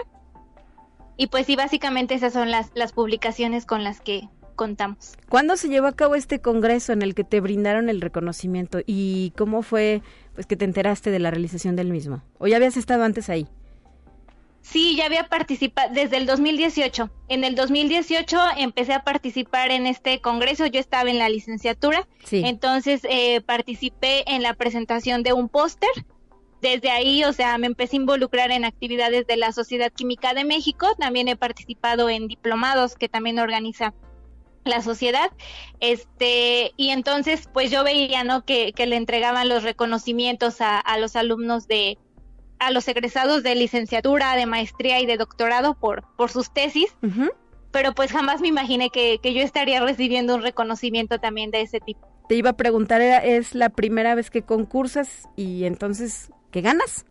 [1.16, 4.28] Y pues sí, básicamente esas son las, las publicaciones con las que
[4.58, 5.14] contamos.
[5.30, 9.32] ¿Cuándo se llevó a cabo este congreso en el que te brindaron el reconocimiento y
[9.38, 10.02] cómo fue
[10.34, 12.22] pues que te enteraste de la realización del mismo?
[12.38, 13.48] ¿O ya habías estado antes ahí?
[14.62, 17.10] Sí, ya había participado desde el 2018.
[17.30, 20.66] En el 2018 empecé a participar en este congreso.
[20.68, 25.90] Yo estaba en la licenciatura, entonces eh, participé en la presentación de un póster
[26.62, 30.46] desde ahí, o sea, me empecé a involucrar en actividades de la Sociedad Química de
[30.46, 33.96] México, también he participado en diplomados que también organiza
[34.64, 35.32] la sociedad,
[35.80, 38.46] este, y entonces pues yo veía, ¿no?
[38.46, 41.98] Que, que le entregaban los reconocimientos a, a, los alumnos de,
[42.62, 47.08] a los egresados de licenciatura, de maestría y de doctorado por, por sus tesis, uh
[47.08, 47.32] -huh.
[47.72, 51.80] pero pues jamás me imaginé que, que, yo estaría recibiendo un reconocimiento también de ese
[51.80, 52.08] tipo.
[52.30, 57.08] Te iba a preguntar, ¿es la primera vez que concursas y entonces qué ganas?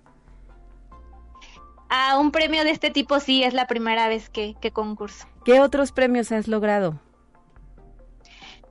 [1.89, 5.27] A un premio de este tipo sí, es la primera vez que, que concurso.
[5.45, 7.01] ¿Qué otros premios has logrado?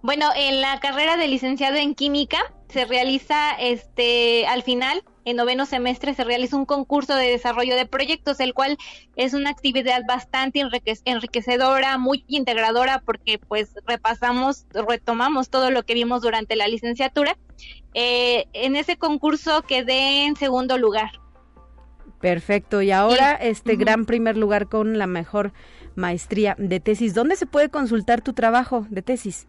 [0.02, 5.66] Bueno, en la carrera de licenciado en química se realiza este al final en noveno
[5.66, 8.78] semestre se realiza un concurso de desarrollo de proyectos, el cual
[9.16, 10.62] es una actividad bastante
[11.06, 17.38] enriquecedora, muy integradora, porque pues repasamos, retomamos todo lo que vimos durante la licenciatura.
[17.94, 21.12] Eh, en ese concurso quedé en segundo lugar.
[22.20, 23.48] Perfecto, y ahora sí.
[23.48, 23.80] este uh -huh.
[23.80, 25.54] gran primer lugar con la mejor
[25.96, 27.14] maestría de tesis.
[27.14, 29.48] ¿Dónde se puede consultar tu trabajo de tesis?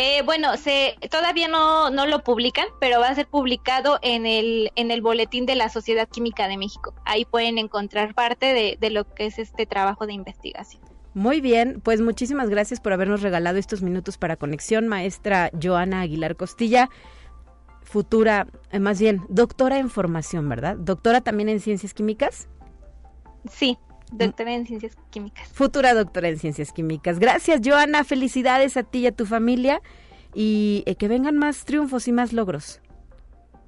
[0.00, 4.70] Eh, bueno, se todavía no, no lo publican, pero va a ser publicado en el,
[4.76, 6.94] en el boletín de la Sociedad Química de México.
[7.04, 10.84] Ahí pueden encontrar parte de, de lo que es este trabajo de investigación.
[11.14, 16.36] Muy bien, pues muchísimas gracias por habernos regalado estos minutos para conexión, maestra Joana Aguilar
[16.36, 16.90] Costilla,
[17.82, 20.76] futura, eh, más bien, doctora en formación, ¿verdad?
[20.76, 22.48] Doctora también en ciencias químicas.
[23.50, 23.76] Sí,
[24.12, 25.48] doctora en ciencias químicas.
[25.52, 27.18] Futura doctora en ciencias químicas.
[27.18, 28.04] Gracias, Joana.
[28.04, 29.80] Felicidades a ti y a tu familia
[30.34, 32.80] y eh, que vengan más triunfos y más logros.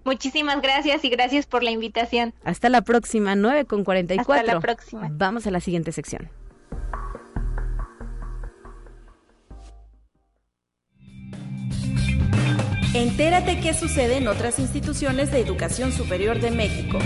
[0.05, 2.33] Muchísimas gracias y gracias por la invitación.
[2.45, 4.33] Hasta la próxima, 9 con 44.
[4.33, 5.09] Hasta la próxima.
[5.11, 6.31] Vamos a la siguiente sección.
[12.93, 16.99] Entérate qué sucede en otras instituciones de educación superior de México.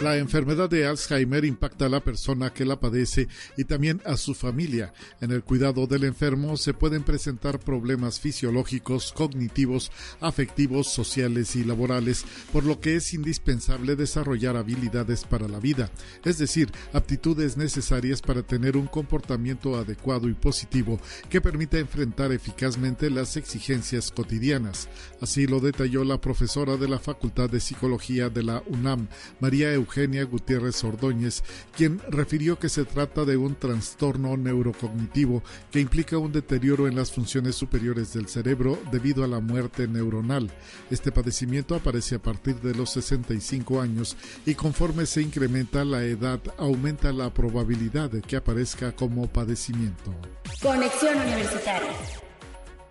[0.00, 3.26] La enfermedad de Alzheimer impacta a la persona que la padece
[3.56, 4.92] y también a su familia.
[5.20, 9.90] En el cuidado del enfermo se pueden presentar problemas fisiológicos, cognitivos,
[10.20, 15.90] afectivos, sociales y laborales, por lo que es indispensable desarrollar habilidades para la vida,
[16.24, 23.10] es decir, aptitudes necesarias para tener un comportamiento adecuado y positivo que permita enfrentar eficazmente
[23.10, 24.88] las exigencias cotidianas.
[25.20, 29.08] Así lo detalló la profesora de la Facultad de Psicología de la UNAM,
[29.40, 31.42] María Eugenia Eugenia Gutiérrez Ordóñez,
[31.74, 37.10] quien refirió que se trata de un trastorno neurocognitivo que implica un deterioro en las
[37.10, 40.50] funciones superiores del cerebro debido a la muerte neuronal.
[40.90, 46.40] Este padecimiento aparece a partir de los 65 años y conforme se incrementa la edad
[46.58, 50.14] aumenta la probabilidad de que aparezca como padecimiento.
[50.60, 52.27] Conexión Universitaria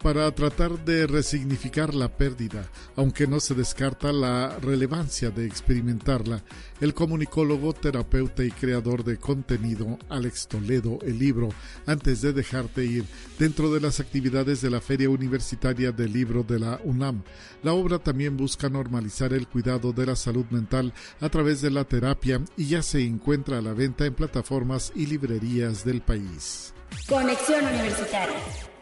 [0.01, 6.43] para tratar de resignificar la pérdida, aunque no se descarta la relevancia de experimentarla,
[6.79, 11.49] el comunicólogo, terapeuta y creador de contenido Alex Toledo, el libro
[11.85, 13.05] Antes de dejarte ir,
[13.39, 17.23] dentro de las actividades de la Feria Universitaria del Libro de la UNAM.
[17.63, 21.83] La obra también busca normalizar el cuidado de la salud mental a través de la
[21.83, 26.73] terapia y ya se encuentra a la venta en plataformas y librerías del país.
[27.07, 28.76] Conexión Universitaria.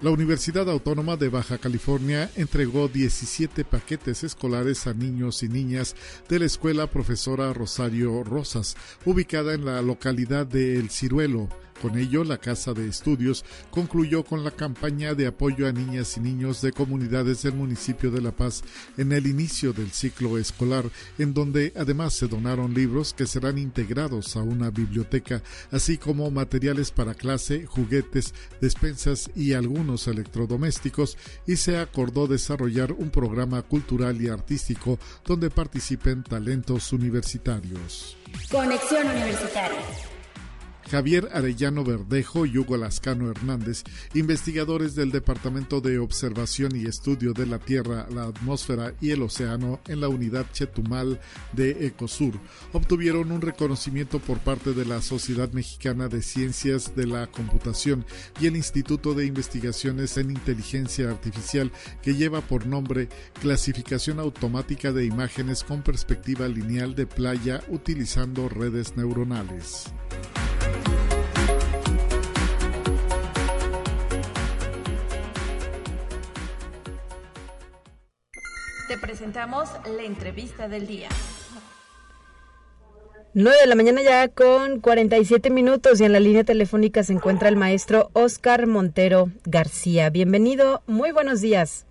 [0.00, 5.96] La Universidad Autónoma de Baja California entregó 17 paquetes escolares a niños y niñas
[6.28, 11.48] de la escuela profesora Rosario Rosas, ubicada en la localidad de El Ciruelo.
[11.80, 16.20] Con ello, la Casa de Estudios concluyó con la campaña de apoyo a niñas y
[16.20, 18.64] niños de comunidades del municipio de La Paz
[18.96, 24.34] en el inicio del ciclo escolar, en donde además se donaron libros que serán integrados
[24.36, 31.16] a una biblioteca, así como materiales para clase, juguetes, despensas y algunos electrodomésticos,
[31.46, 38.16] y se acordó desarrollar un programa cultural y artístico donde participen talentos universitarios.
[38.50, 39.80] Conexión Universitaria.
[40.90, 43.84] Javier Arellano Verdejo y Hugo Lascano Hernández,
[44.14, 49.80] investigadores del Departamento de Observación y Estudio de la Tierra, la Atmósfera y el Océano
[49.86, 51.20] en la unidad Chetumal
[51.52, 52.40] de Ecosur,
[52.72, 58.06] obtuvieron un reconocimiento por parte de la Sociedad Mexicana de Ciencias de la Computación
[58.40, 61.70] y el Instituto de Investigaciones en Inteligencia Artificial
[62.02, 63.08] que lleva por nombre
[63.40, 69.92] Clasificación Automática de Imágenes con Perspectiva Lineal de Playa utilizando redes neuronales.
[79.00, 81.08] Te presentamos la entrevista del día.
[83.32, 87.48] 9 de la mañana ya con 47 minutos y en la línea telefónica se encuentra
[87.48, 90.10] el maestro Oscar Montero García.
[90.10, 91.86] Bienvenido, muy buenos días.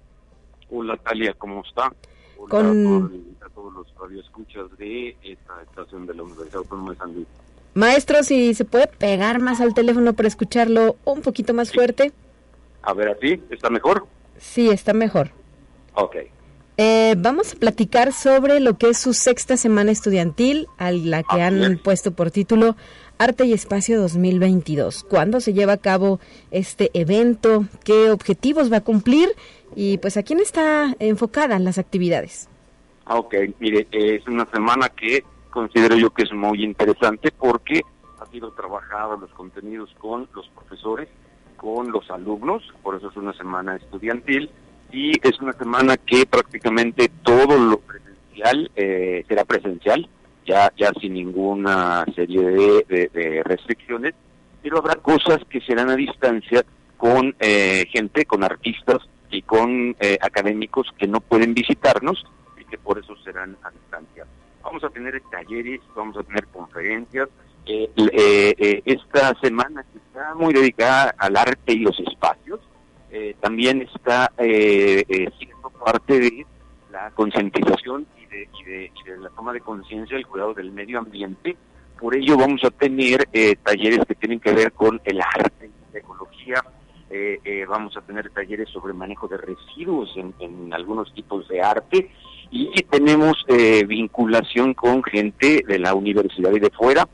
[0.70, 1.94] Hola Talia, ¿cómo está?
[2.38, 7.14] Hola Con- a todos los radioescuchas de esta estación de la Universidad Autónoma de San
[7.14, 7.28] Luis.
[7.74, 12.12] Maestro, si se puede pegar más al teléfono para escucharlo un poquito más fuerte.
[12.82, 13.42] A ver, ¿así?
[13.50, 14.06] ¿Está mejor?
[14.40, 15.30] Sí, está mejor.
[15.94, 16.18] Ok.
[16.80, 21.42] Eh, vamos a platicar sobre lo que es su sexta semana estudiantil, a la que
[21.42, 22.76] han puesto por título
[23.18, 25.04] Arte y Espacio 2022.
[25.04, 26.20] ¿Cuándo se lleva a cabo
[26.52, 27.66] este evento?
[27.84, 29.30] ¿Qué objetivos va a cumplir?
[29.76, 32.48] Y pues a quién está enfocada las actividades.
[33.06, 37.82] Ah, Ok, mire, es una semana que considero yo que es muy interesante porque
[38.20, 41.10] ha sido trabajado los contenidos con los profesores,
[41.56, 44.52] con los alumnos, por eso es una semana estudiantil
[44.92, 50.08] y es una semana que prácticamente todo lo presencial eh, será presencial,
[50.46, 52.42] ya ya sin ninguna serie
[52.88, 54.14] de, restricciones,
[54.62, 56.64] pero habrá cosas que serán a distancia
[56.98, 58.98] con eh, gente, con artistas
[59.30, 62.26] y con eh, académicos que no pueden visitarnos
[62.60, 64.26] y que por eso serán a distancia.
[64.64, 67.30] Vamos a tener talleres, vamos a tener conferencias.
[67.66, 72.60] Eh, eh, eh, esta semana está muy dedicada al arte y los espacios,
[73.20, 76.46] eh, también está eh, eh, siendo parte de
[76.92, 80.72] la concientización y de, y de- y de la toma de conciencia del cuidado del
[80.72, 81.56] medio ambiente.
[82.00, 86.00] Por ello vamos a tener eh, talleres que tienen que ver con el arte, la
[86.00, 86.64] ecología,
[87.68, 92.12] vamos a tener talleres sobre manejo de residuos en, en algunos tipos de arte
[92.52, 97.08] y tenemos eh, vinculación con gente de la universidad y de fuera.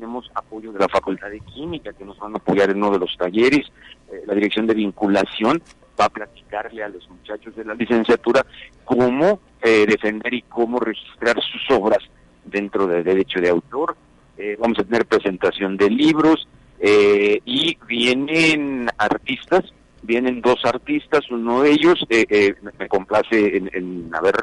[0.00, 2.98] Tenemos apoyo de la Facultad de Química que nos van a apoyar en uno de
[3.00, 3.70] los talleres.
[4.10, 5.62] Eh, la Dirección de Vinculación
[6.00, 8.46] va a platicarle a los muchachos de la licenciatura
[8.86, 11.98] cómo eh, defender y cómo registrar sus obras
[12.46, 13.94] dentro del derecho de autor.
[14.38, 16.48] Eh, vamos a tener presentación de libros
[16.82, 19.64] y vienen artistas,
[20.00, 24.34] vienen dos artistas, uno de ellos eh, me- complace en, en haber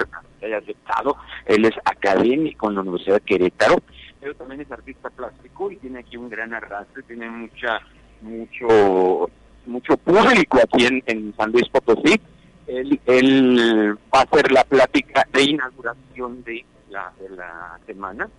[0.55, 3.77] aceptado, él es académico en la Universidad de Querétaro,
[4.19, 7.79] pero también es artista plástico y tiene aquí un gran arrastre, tiene mucha
[8.21, 9.29] mucho
[9.65, 12.19] mucho público aquí en, en San Luis Potosí.
[12.67, 18.29] Él, él va a hacer la plática de inauguración de la, de la semana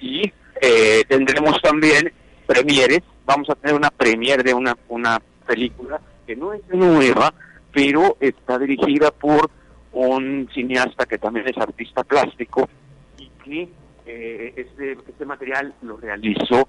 [0.00, 0.22] y
[0.60, 2.12] eh, tendremos también
[2.46, 3.00] premieres.
[3.26, 7.32] Vamos a tener una premiere de una, una película que no es nueva,
[7.72, 9.50] pero está dirigida por
[9.92, 12.68] un cineasta que también es artista plástico
[13.18, 13.68] y que
[14.06, 16.68] eh, este, material lo realizó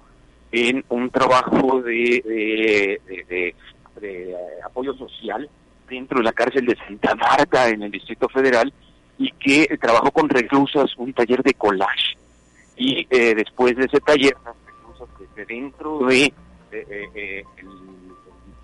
[0.52, 3.54] en un trabajo de, de-
[4.02, 4.34] eh,
[4.64, 5.48] apoyo social
[5.88, 8.72] dentro de la cárcel de Santa Marta en el Distrito Federal
[9.18, 12.16] y que trabajó con reclusas un taller de collage
[12.76, 16.32] y eh, después de ese taller las reclusas desde dentro de eh,
[16.72, 17.44] eh, eh,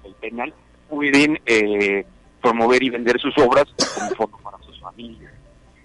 [0.04, 0.52] el, penal
[0.88, 2.04] pueden eh,
[2.42, 3.64] promover y vender sus obras
[3.94, 5.31] como fondo para sus familias.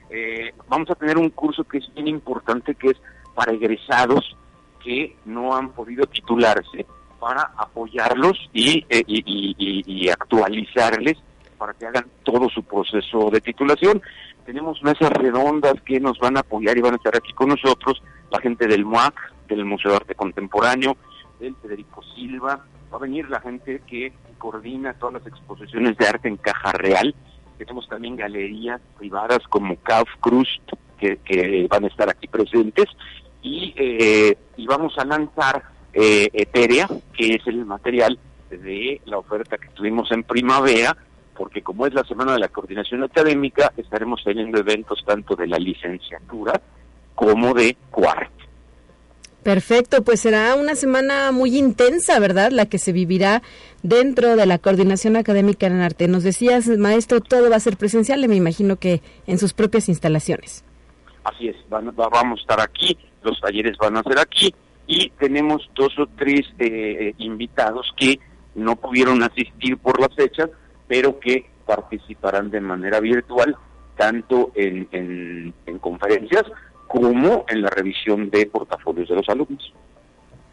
[0.10, 2.97] Eh, vamos a tener un curso que es bien importante, que es
[3.36, 4.36] para egresados
[4.84, 6.86] que no han podido titularse,
[7.20, 9.24] para apoyarlos y, eh, y,
[9.86, 11.18] y- actualizarles
[11.58, 14.01] para que hagan todo su proceso de titulación.
[14.45, 18.01] Tenemos mesas redondas que nos van a apoyar y van a estar aquí con nosotros,
[18.32, 20.95] la gente del MUAC, del Museo de Arte Contemporáneo,
[21.39, 26.28] del Federico Silva, va a venir la gente que coordina todas las exposiciones de arte
[26.28, 27.14] en caja real.
[27.58, 30.47] Tenemos también galerías privadas como Kauf Cruz,
[30.97, 32.86] que, van a estar aquí presentes.
[33.41, 34.38] Y, eh,
[34.68, 40.24] vamos a lanzar eh, Eterea, que es el material de la oferta que tuvimos en
[40.24, 40.95] primavera,
[41.36, 45.58] porque como es la semana de la coordinación académica, estaremos teniendo eventos tanto de la
[45.58, 46.60] licenciatura
[47.16, 48.37] como de cuarto.
[49.48, 52.52] Perfecto, pues será una semana muy intensa, ¿verdad?
[52.52, 53.41] La que se vivirá
[53.82, 56.10] dentro de la coordinación académica en arte.
[56.10, 60.66] Nos decías, maestro, todo va a ser presencial, me imagino que en sus propias instalaciones.
[61.24, 64.54] Así es, van- va- vamos a estar aquí, los talleres van a ser aquí
[64.86, 68.20] y tenemos dos o tres eh, invitados que
[68.54, 70.50] no pudieron asistir por las fechas,
[70.89, 73.56] pero que participarán de manera virtual
[73.95, 76.43] tanto en conferencias
[76.88, 79.74] como en la revisión de portafolios de los alumnos.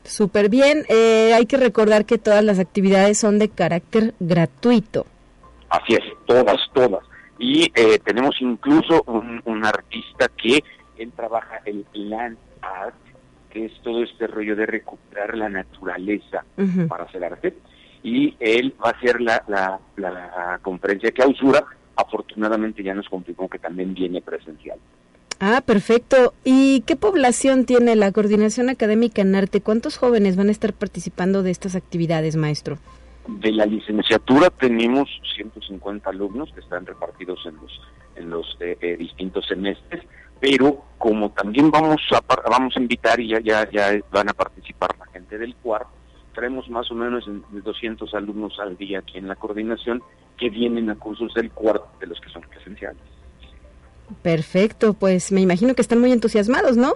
[0.05, 0.85] Súper bien.
[0.89, 5.07] Eh, hay que recordar que todas las actividades son de carácter gratuito.
[5.71, 7.03] Así es, todas, todas.
[7.39, 10.63] Y eh, tenemos incluso un, un artista que
[10.99, 12.95] él trabaja el land art,
[13.51, 16.45] que es todo este rollo de recuperar la naturaleza
[16.89, 17.57] para hacer arte.
[18.03, 21.65] Y él va a hacer la, la, la conferencia de clausura.
[21.97, 24.79] Afortunadamente ya nos confirmó que también viene presencial.
[25.41, 26.33] Ah, perfecto.
[26.45, 29.61] ¿Y qué población tiene la coordinación académica en arte?
[29.61, 32.79] ¿Cuántos jóvenes van a estar participando de estas actividades, maestro?
[33.27, 37.81] De la licenciatura tenemos 150 alumnos que están repartidos en los
[38.17, 40.05] en los eh, eh, distintos semestres,
[40.39, 44.97] pero como también vamos a vamos a invitar y ya ya ya van a participar
[44.99, 45.91] la gente del cuarto,
[46.35, 50.03] traemos más o menos 200 alumnos al día aquí en la coordinación
[50.37, 53.14] que vienen a cursos del cuarto de los que son presenciales.
[54.23, 56.95] Perfecto, pues me imagino que están muy entusiasmados, ¿no?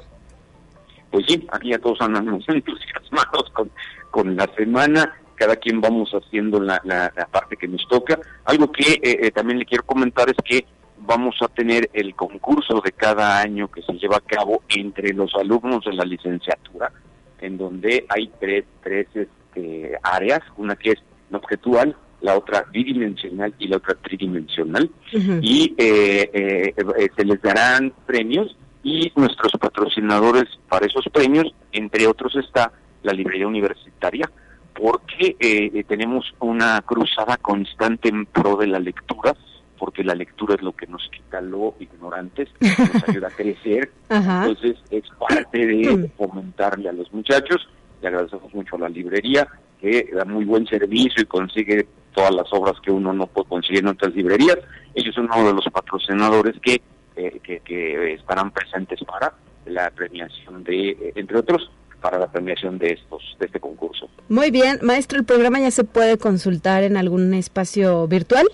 [1.11, 3.71] Pues sí, aquí ya todos andamos entusiasmados con,
[4.11, 8.19] con la semana, cada quien vamos haciendo la, la, parte que nos toca.
[8.45, 10.67] Algo que eh, eh, también le quiero comentar es que
[10.99, 15.35] vamos a tener el concurso de cada año que se lleva a cabo entre los
[15.35, 16.93] alumnos de la licenciatura,
[17.41, 20.99] en donde hay tres, tres este, áreas, una que es
[21.33, 27.93] objetual, la otra bidimensional y la otra tridimensional, y eh, eh, eh, se les darán
[28.07, 34.31] premios y nuestros patrocinadores para esos premios, entre otros está la librería universitaria,
[34.75, 39.35] porque tenemos una cruzada constante en pro de la lectura,
[39.77, 44.77] porque la lectura es lo que nos quita lo ignorantes, nos ayuda a crecer, entonces
[44.91, 47.69] es parte de fomentarle a los muchachos,
[48.01, 49.49] le agradecemos mucho a la librería,
[49.81, 51.87] que da muy buen servicio y consigue
[52.19, 54.59] todas las obras que uno no puede conseguir en otras librerías.
[54.93, 56.83] Ellos son uno de los patrocinadores que,
[57.15, 59.35] eh, que, estarán presentes para
[59.67, 64.11] la premiación de, eh, entre otros, para la premiación de estos de este concurso.
[64.29, 68.49] Muy bien, maestro, el programa ya se puede consultar en algún espacio virtual.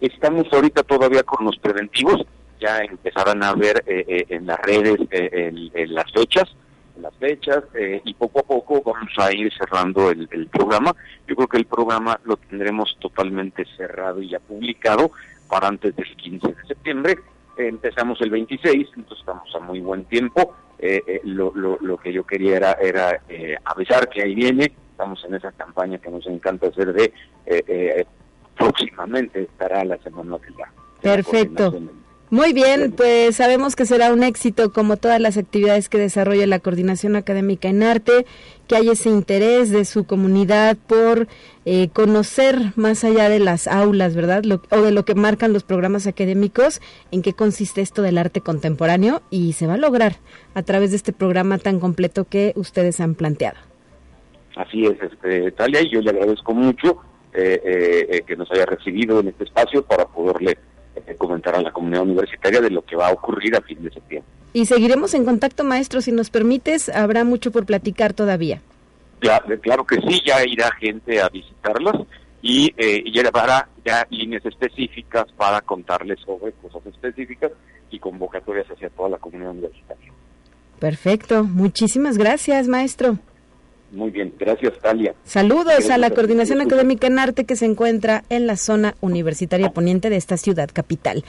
[0.00, 2.26] Estamos ahorita todavía con los preventivos,
[2.60, 6.48] ya empezarán a ver eh, en las redes en las fechas
[7.00, 10.94] las fechas eh, y poco a poco vamos a ir cerrando el, programa.
[11.26, 15.12] Yo creo que el programa lo tendremos totalmente cerrado y ya publicado
[15.48, 17.18] para antes del 15 de septiembre.
[17.56, 20.54] empezamos el 26, entonces estamos a muy buen tiempo.
[20.78, 23.20] Eh, eh, lo, lo, que yo quería era, era
[23.64, 24.72] avisar que ahí viene.
[24.90, 28.06] Estamos en esa campaña que nos encanta hacer de
[28.56, 30.72] próximamente estará la semana de la.
[31.00, 31.72] Perfecto.
[32.30, 36.58] Muy bien, pues sabemos que será un éxito como todas las actividades que desarrolla la
[36.58, 38.26] Coordinación Académica en Arte,
[38.66, 41.26] que hay ese interés de su comunidad por
[41.64, 44.42] eh, conocer más allá de las aulas, ¿verdad?
[44.70, 49.22] o de lo que marcan los programas académicos, en qué consiste esto del arte contemporáneo
[49.30, 50.16] y se va a lograr
[50.52, 53.56] a través de este programa tan completo que ustedes han planteado.
[54.54, 57.00] Así es, este, Talia, y yo le agradezco mucho
[57.32, 60.58] eh, eh, que nos haya recibido en este espacio para poderle
[61.16, 64.30] comentar a la comunidad universitaria de lo que va a ocurrir a fin de septiembre.
[64.52, 68.60] Y seguiremos en contacto, maestro, si nos permites, habrá mucho por platicar todavía.
[69.20, 71.96] claro que sí, ya irá gente a visitarlas
[72.40, 77.52] y, eh, llevará ya líneas específicas para contarles sobre cosas específicas
[77.90, 80.12] y convocatorias hacia toda la comunidad universitaria.
[80.78, 83.18] Perfecto, muchísimas gracias, maestro.
[83.90, 85.14] Muy bien, gracias Talia.
[85.24, 90.10] Saludos a la Coordinación Académica en Arte que se encuentra en la zona universitaria poniente
[90.10, 91.24] de esta ciudad capital.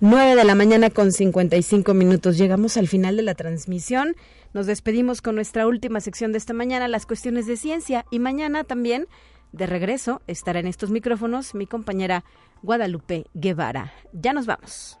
[0.00, 2.38] 9 de la mañana con 55 minutos.
[2.38, 4.14] Llegamos al final de la transmisión.
[4.52, 8.04] Nos despedimos con nuestra última sección de esta mañana, las cuestiones de ciencia.
[8.12, 9.08] Y mañana también,
[9.52, 12.24] de regreso, estará en estos micrófonos mi compañera
[12.62, 13.92] Guadalupe Guevara.
[14.12, 15.00] Ya nos vamos.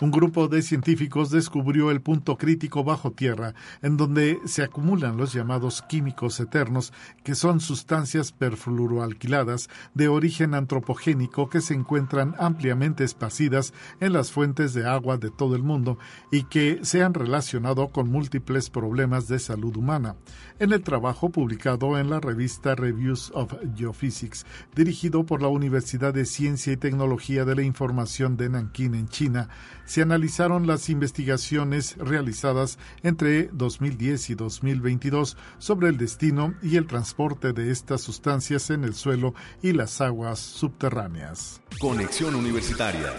[0.00, 5.32] Un grupo de científicos descubrió el punto crítico bajo tierra, en donde se acumulan los
[5.32, 6.92] llamados químicos eternos,
[7.24, 14.74] que son sustancias perfluoroalquiladas de origen antropogénico que se encuentran ampliamente esparcidas en las fuentes
[14.74, 15.98] de agua de todo el mundo
[16.30, 20.16] y que se han relacionado con múltiples problemas de salud humana.
[20.58, 24.44] En el trabajo publicado en la revista Reviews of Geophysics,
[24.74, 29.48] dirigido por la Universidad de Ciencia y Tecnología de la Información de Nankín en China,
[29.86, 37.52] se analizaron las investigaciones realizadas entre 2010 y 2022 sobre el destino y el transporte
[37.52, 41.62] de estas sustancias en el suelo y las aguas subterráneas.
[41.78, 43.12] Conexión Universitaria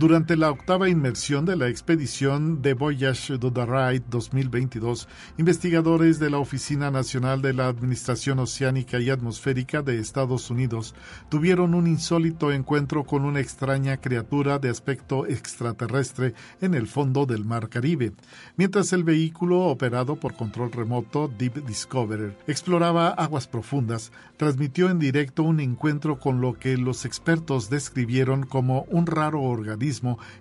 [0.00, 6.30] durante la octava inmersión de la expedición de Voyage de the Ride 2022, investigadores de
[6.30, 10.94] la Oficina Nacional de la Administración Oceánica y Atmosférica de Estados Unidos
[11.28, 16.32] tuvieron un insólito encuentro con una extraña criatura de aspecto extraterrestre
[16.62, 18.12] en el fondo del Mar Caribe,
[18.56, 25.42] mientras el vehículo operado por control remoto Deep Discoverer exploraba aguas profundas, transmitió en directo
[25.42, 29.89] un encuentro con lo que los expertos describieron como un raro organismo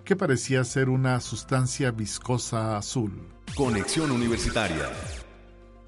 [0.03, 3.11] que parecía ser una sustancia viscosa azul.
[3.55, 4.89] Conexión Universitaria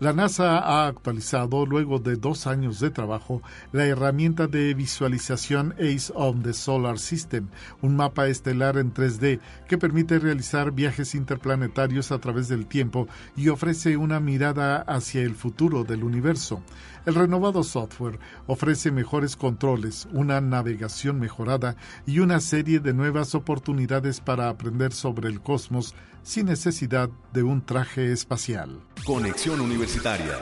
[0.02, 6.12] La NASA ha actualizado, luego de dos años de trabajo, la herramienta de visualización ACE
[6.16, 7.50] on the Solar System,
[7.84, 9.40] un mapa estelar en 3D
[9.70, 15.36] que permite realizar viajes interplanetarios a través del tiempo y ofrece una mirada hacia el
[15.36, 16.64] futuro del universo.
[17.06, 21.76] El renovado software ofrece mejores controles, una navegación mejorada
[22.08, 25.94] y una serie de nuevas oportunidades para aprender sobre el cosmos
[26.24, 28.82] sin necesidad de un traje espacial.
[29.06, 30.38] Conexión Universitaria.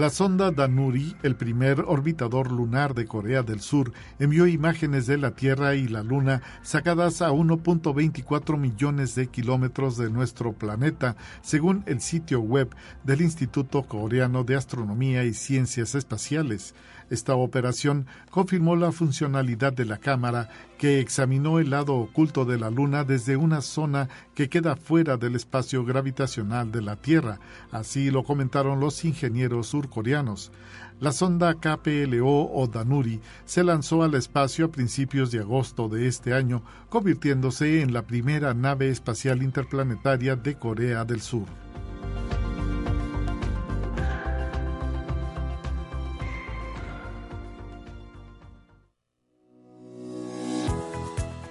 [0.00, 5.32] La sonda Danuri, el primer orbitador lunar de Corea del Sur, envió imágenes de la
[5.32, 12.00] Tierra y la Luna sacadas a 1.24 millones de kilómetros de nuestro planeta, según el
[12.00, 12.74] sitio web
[13.04, 16.74] del Instituto Coreano de Astronomía y Ciencias Espaciales.
[17.10, 20.48] Esta operación confirmó la funcionalidad de la cámara
[20.78, 25.34] que examinó el lado oculto de la Luna desde una zona que queda fuera del
[25.34, 27.40] espacio gravitacional de la Tierra.
[27.72, 30.52] Así lo comentaron los ingenieros surcoreanos.
[31.00, 36.32] La sonda KPLO o Danuri se lanzó al espacio a principios de agosto de este
[36.32, 41.46] año, convirtiéndose en la primera nave espacial interplanetaria de Corea del Sur.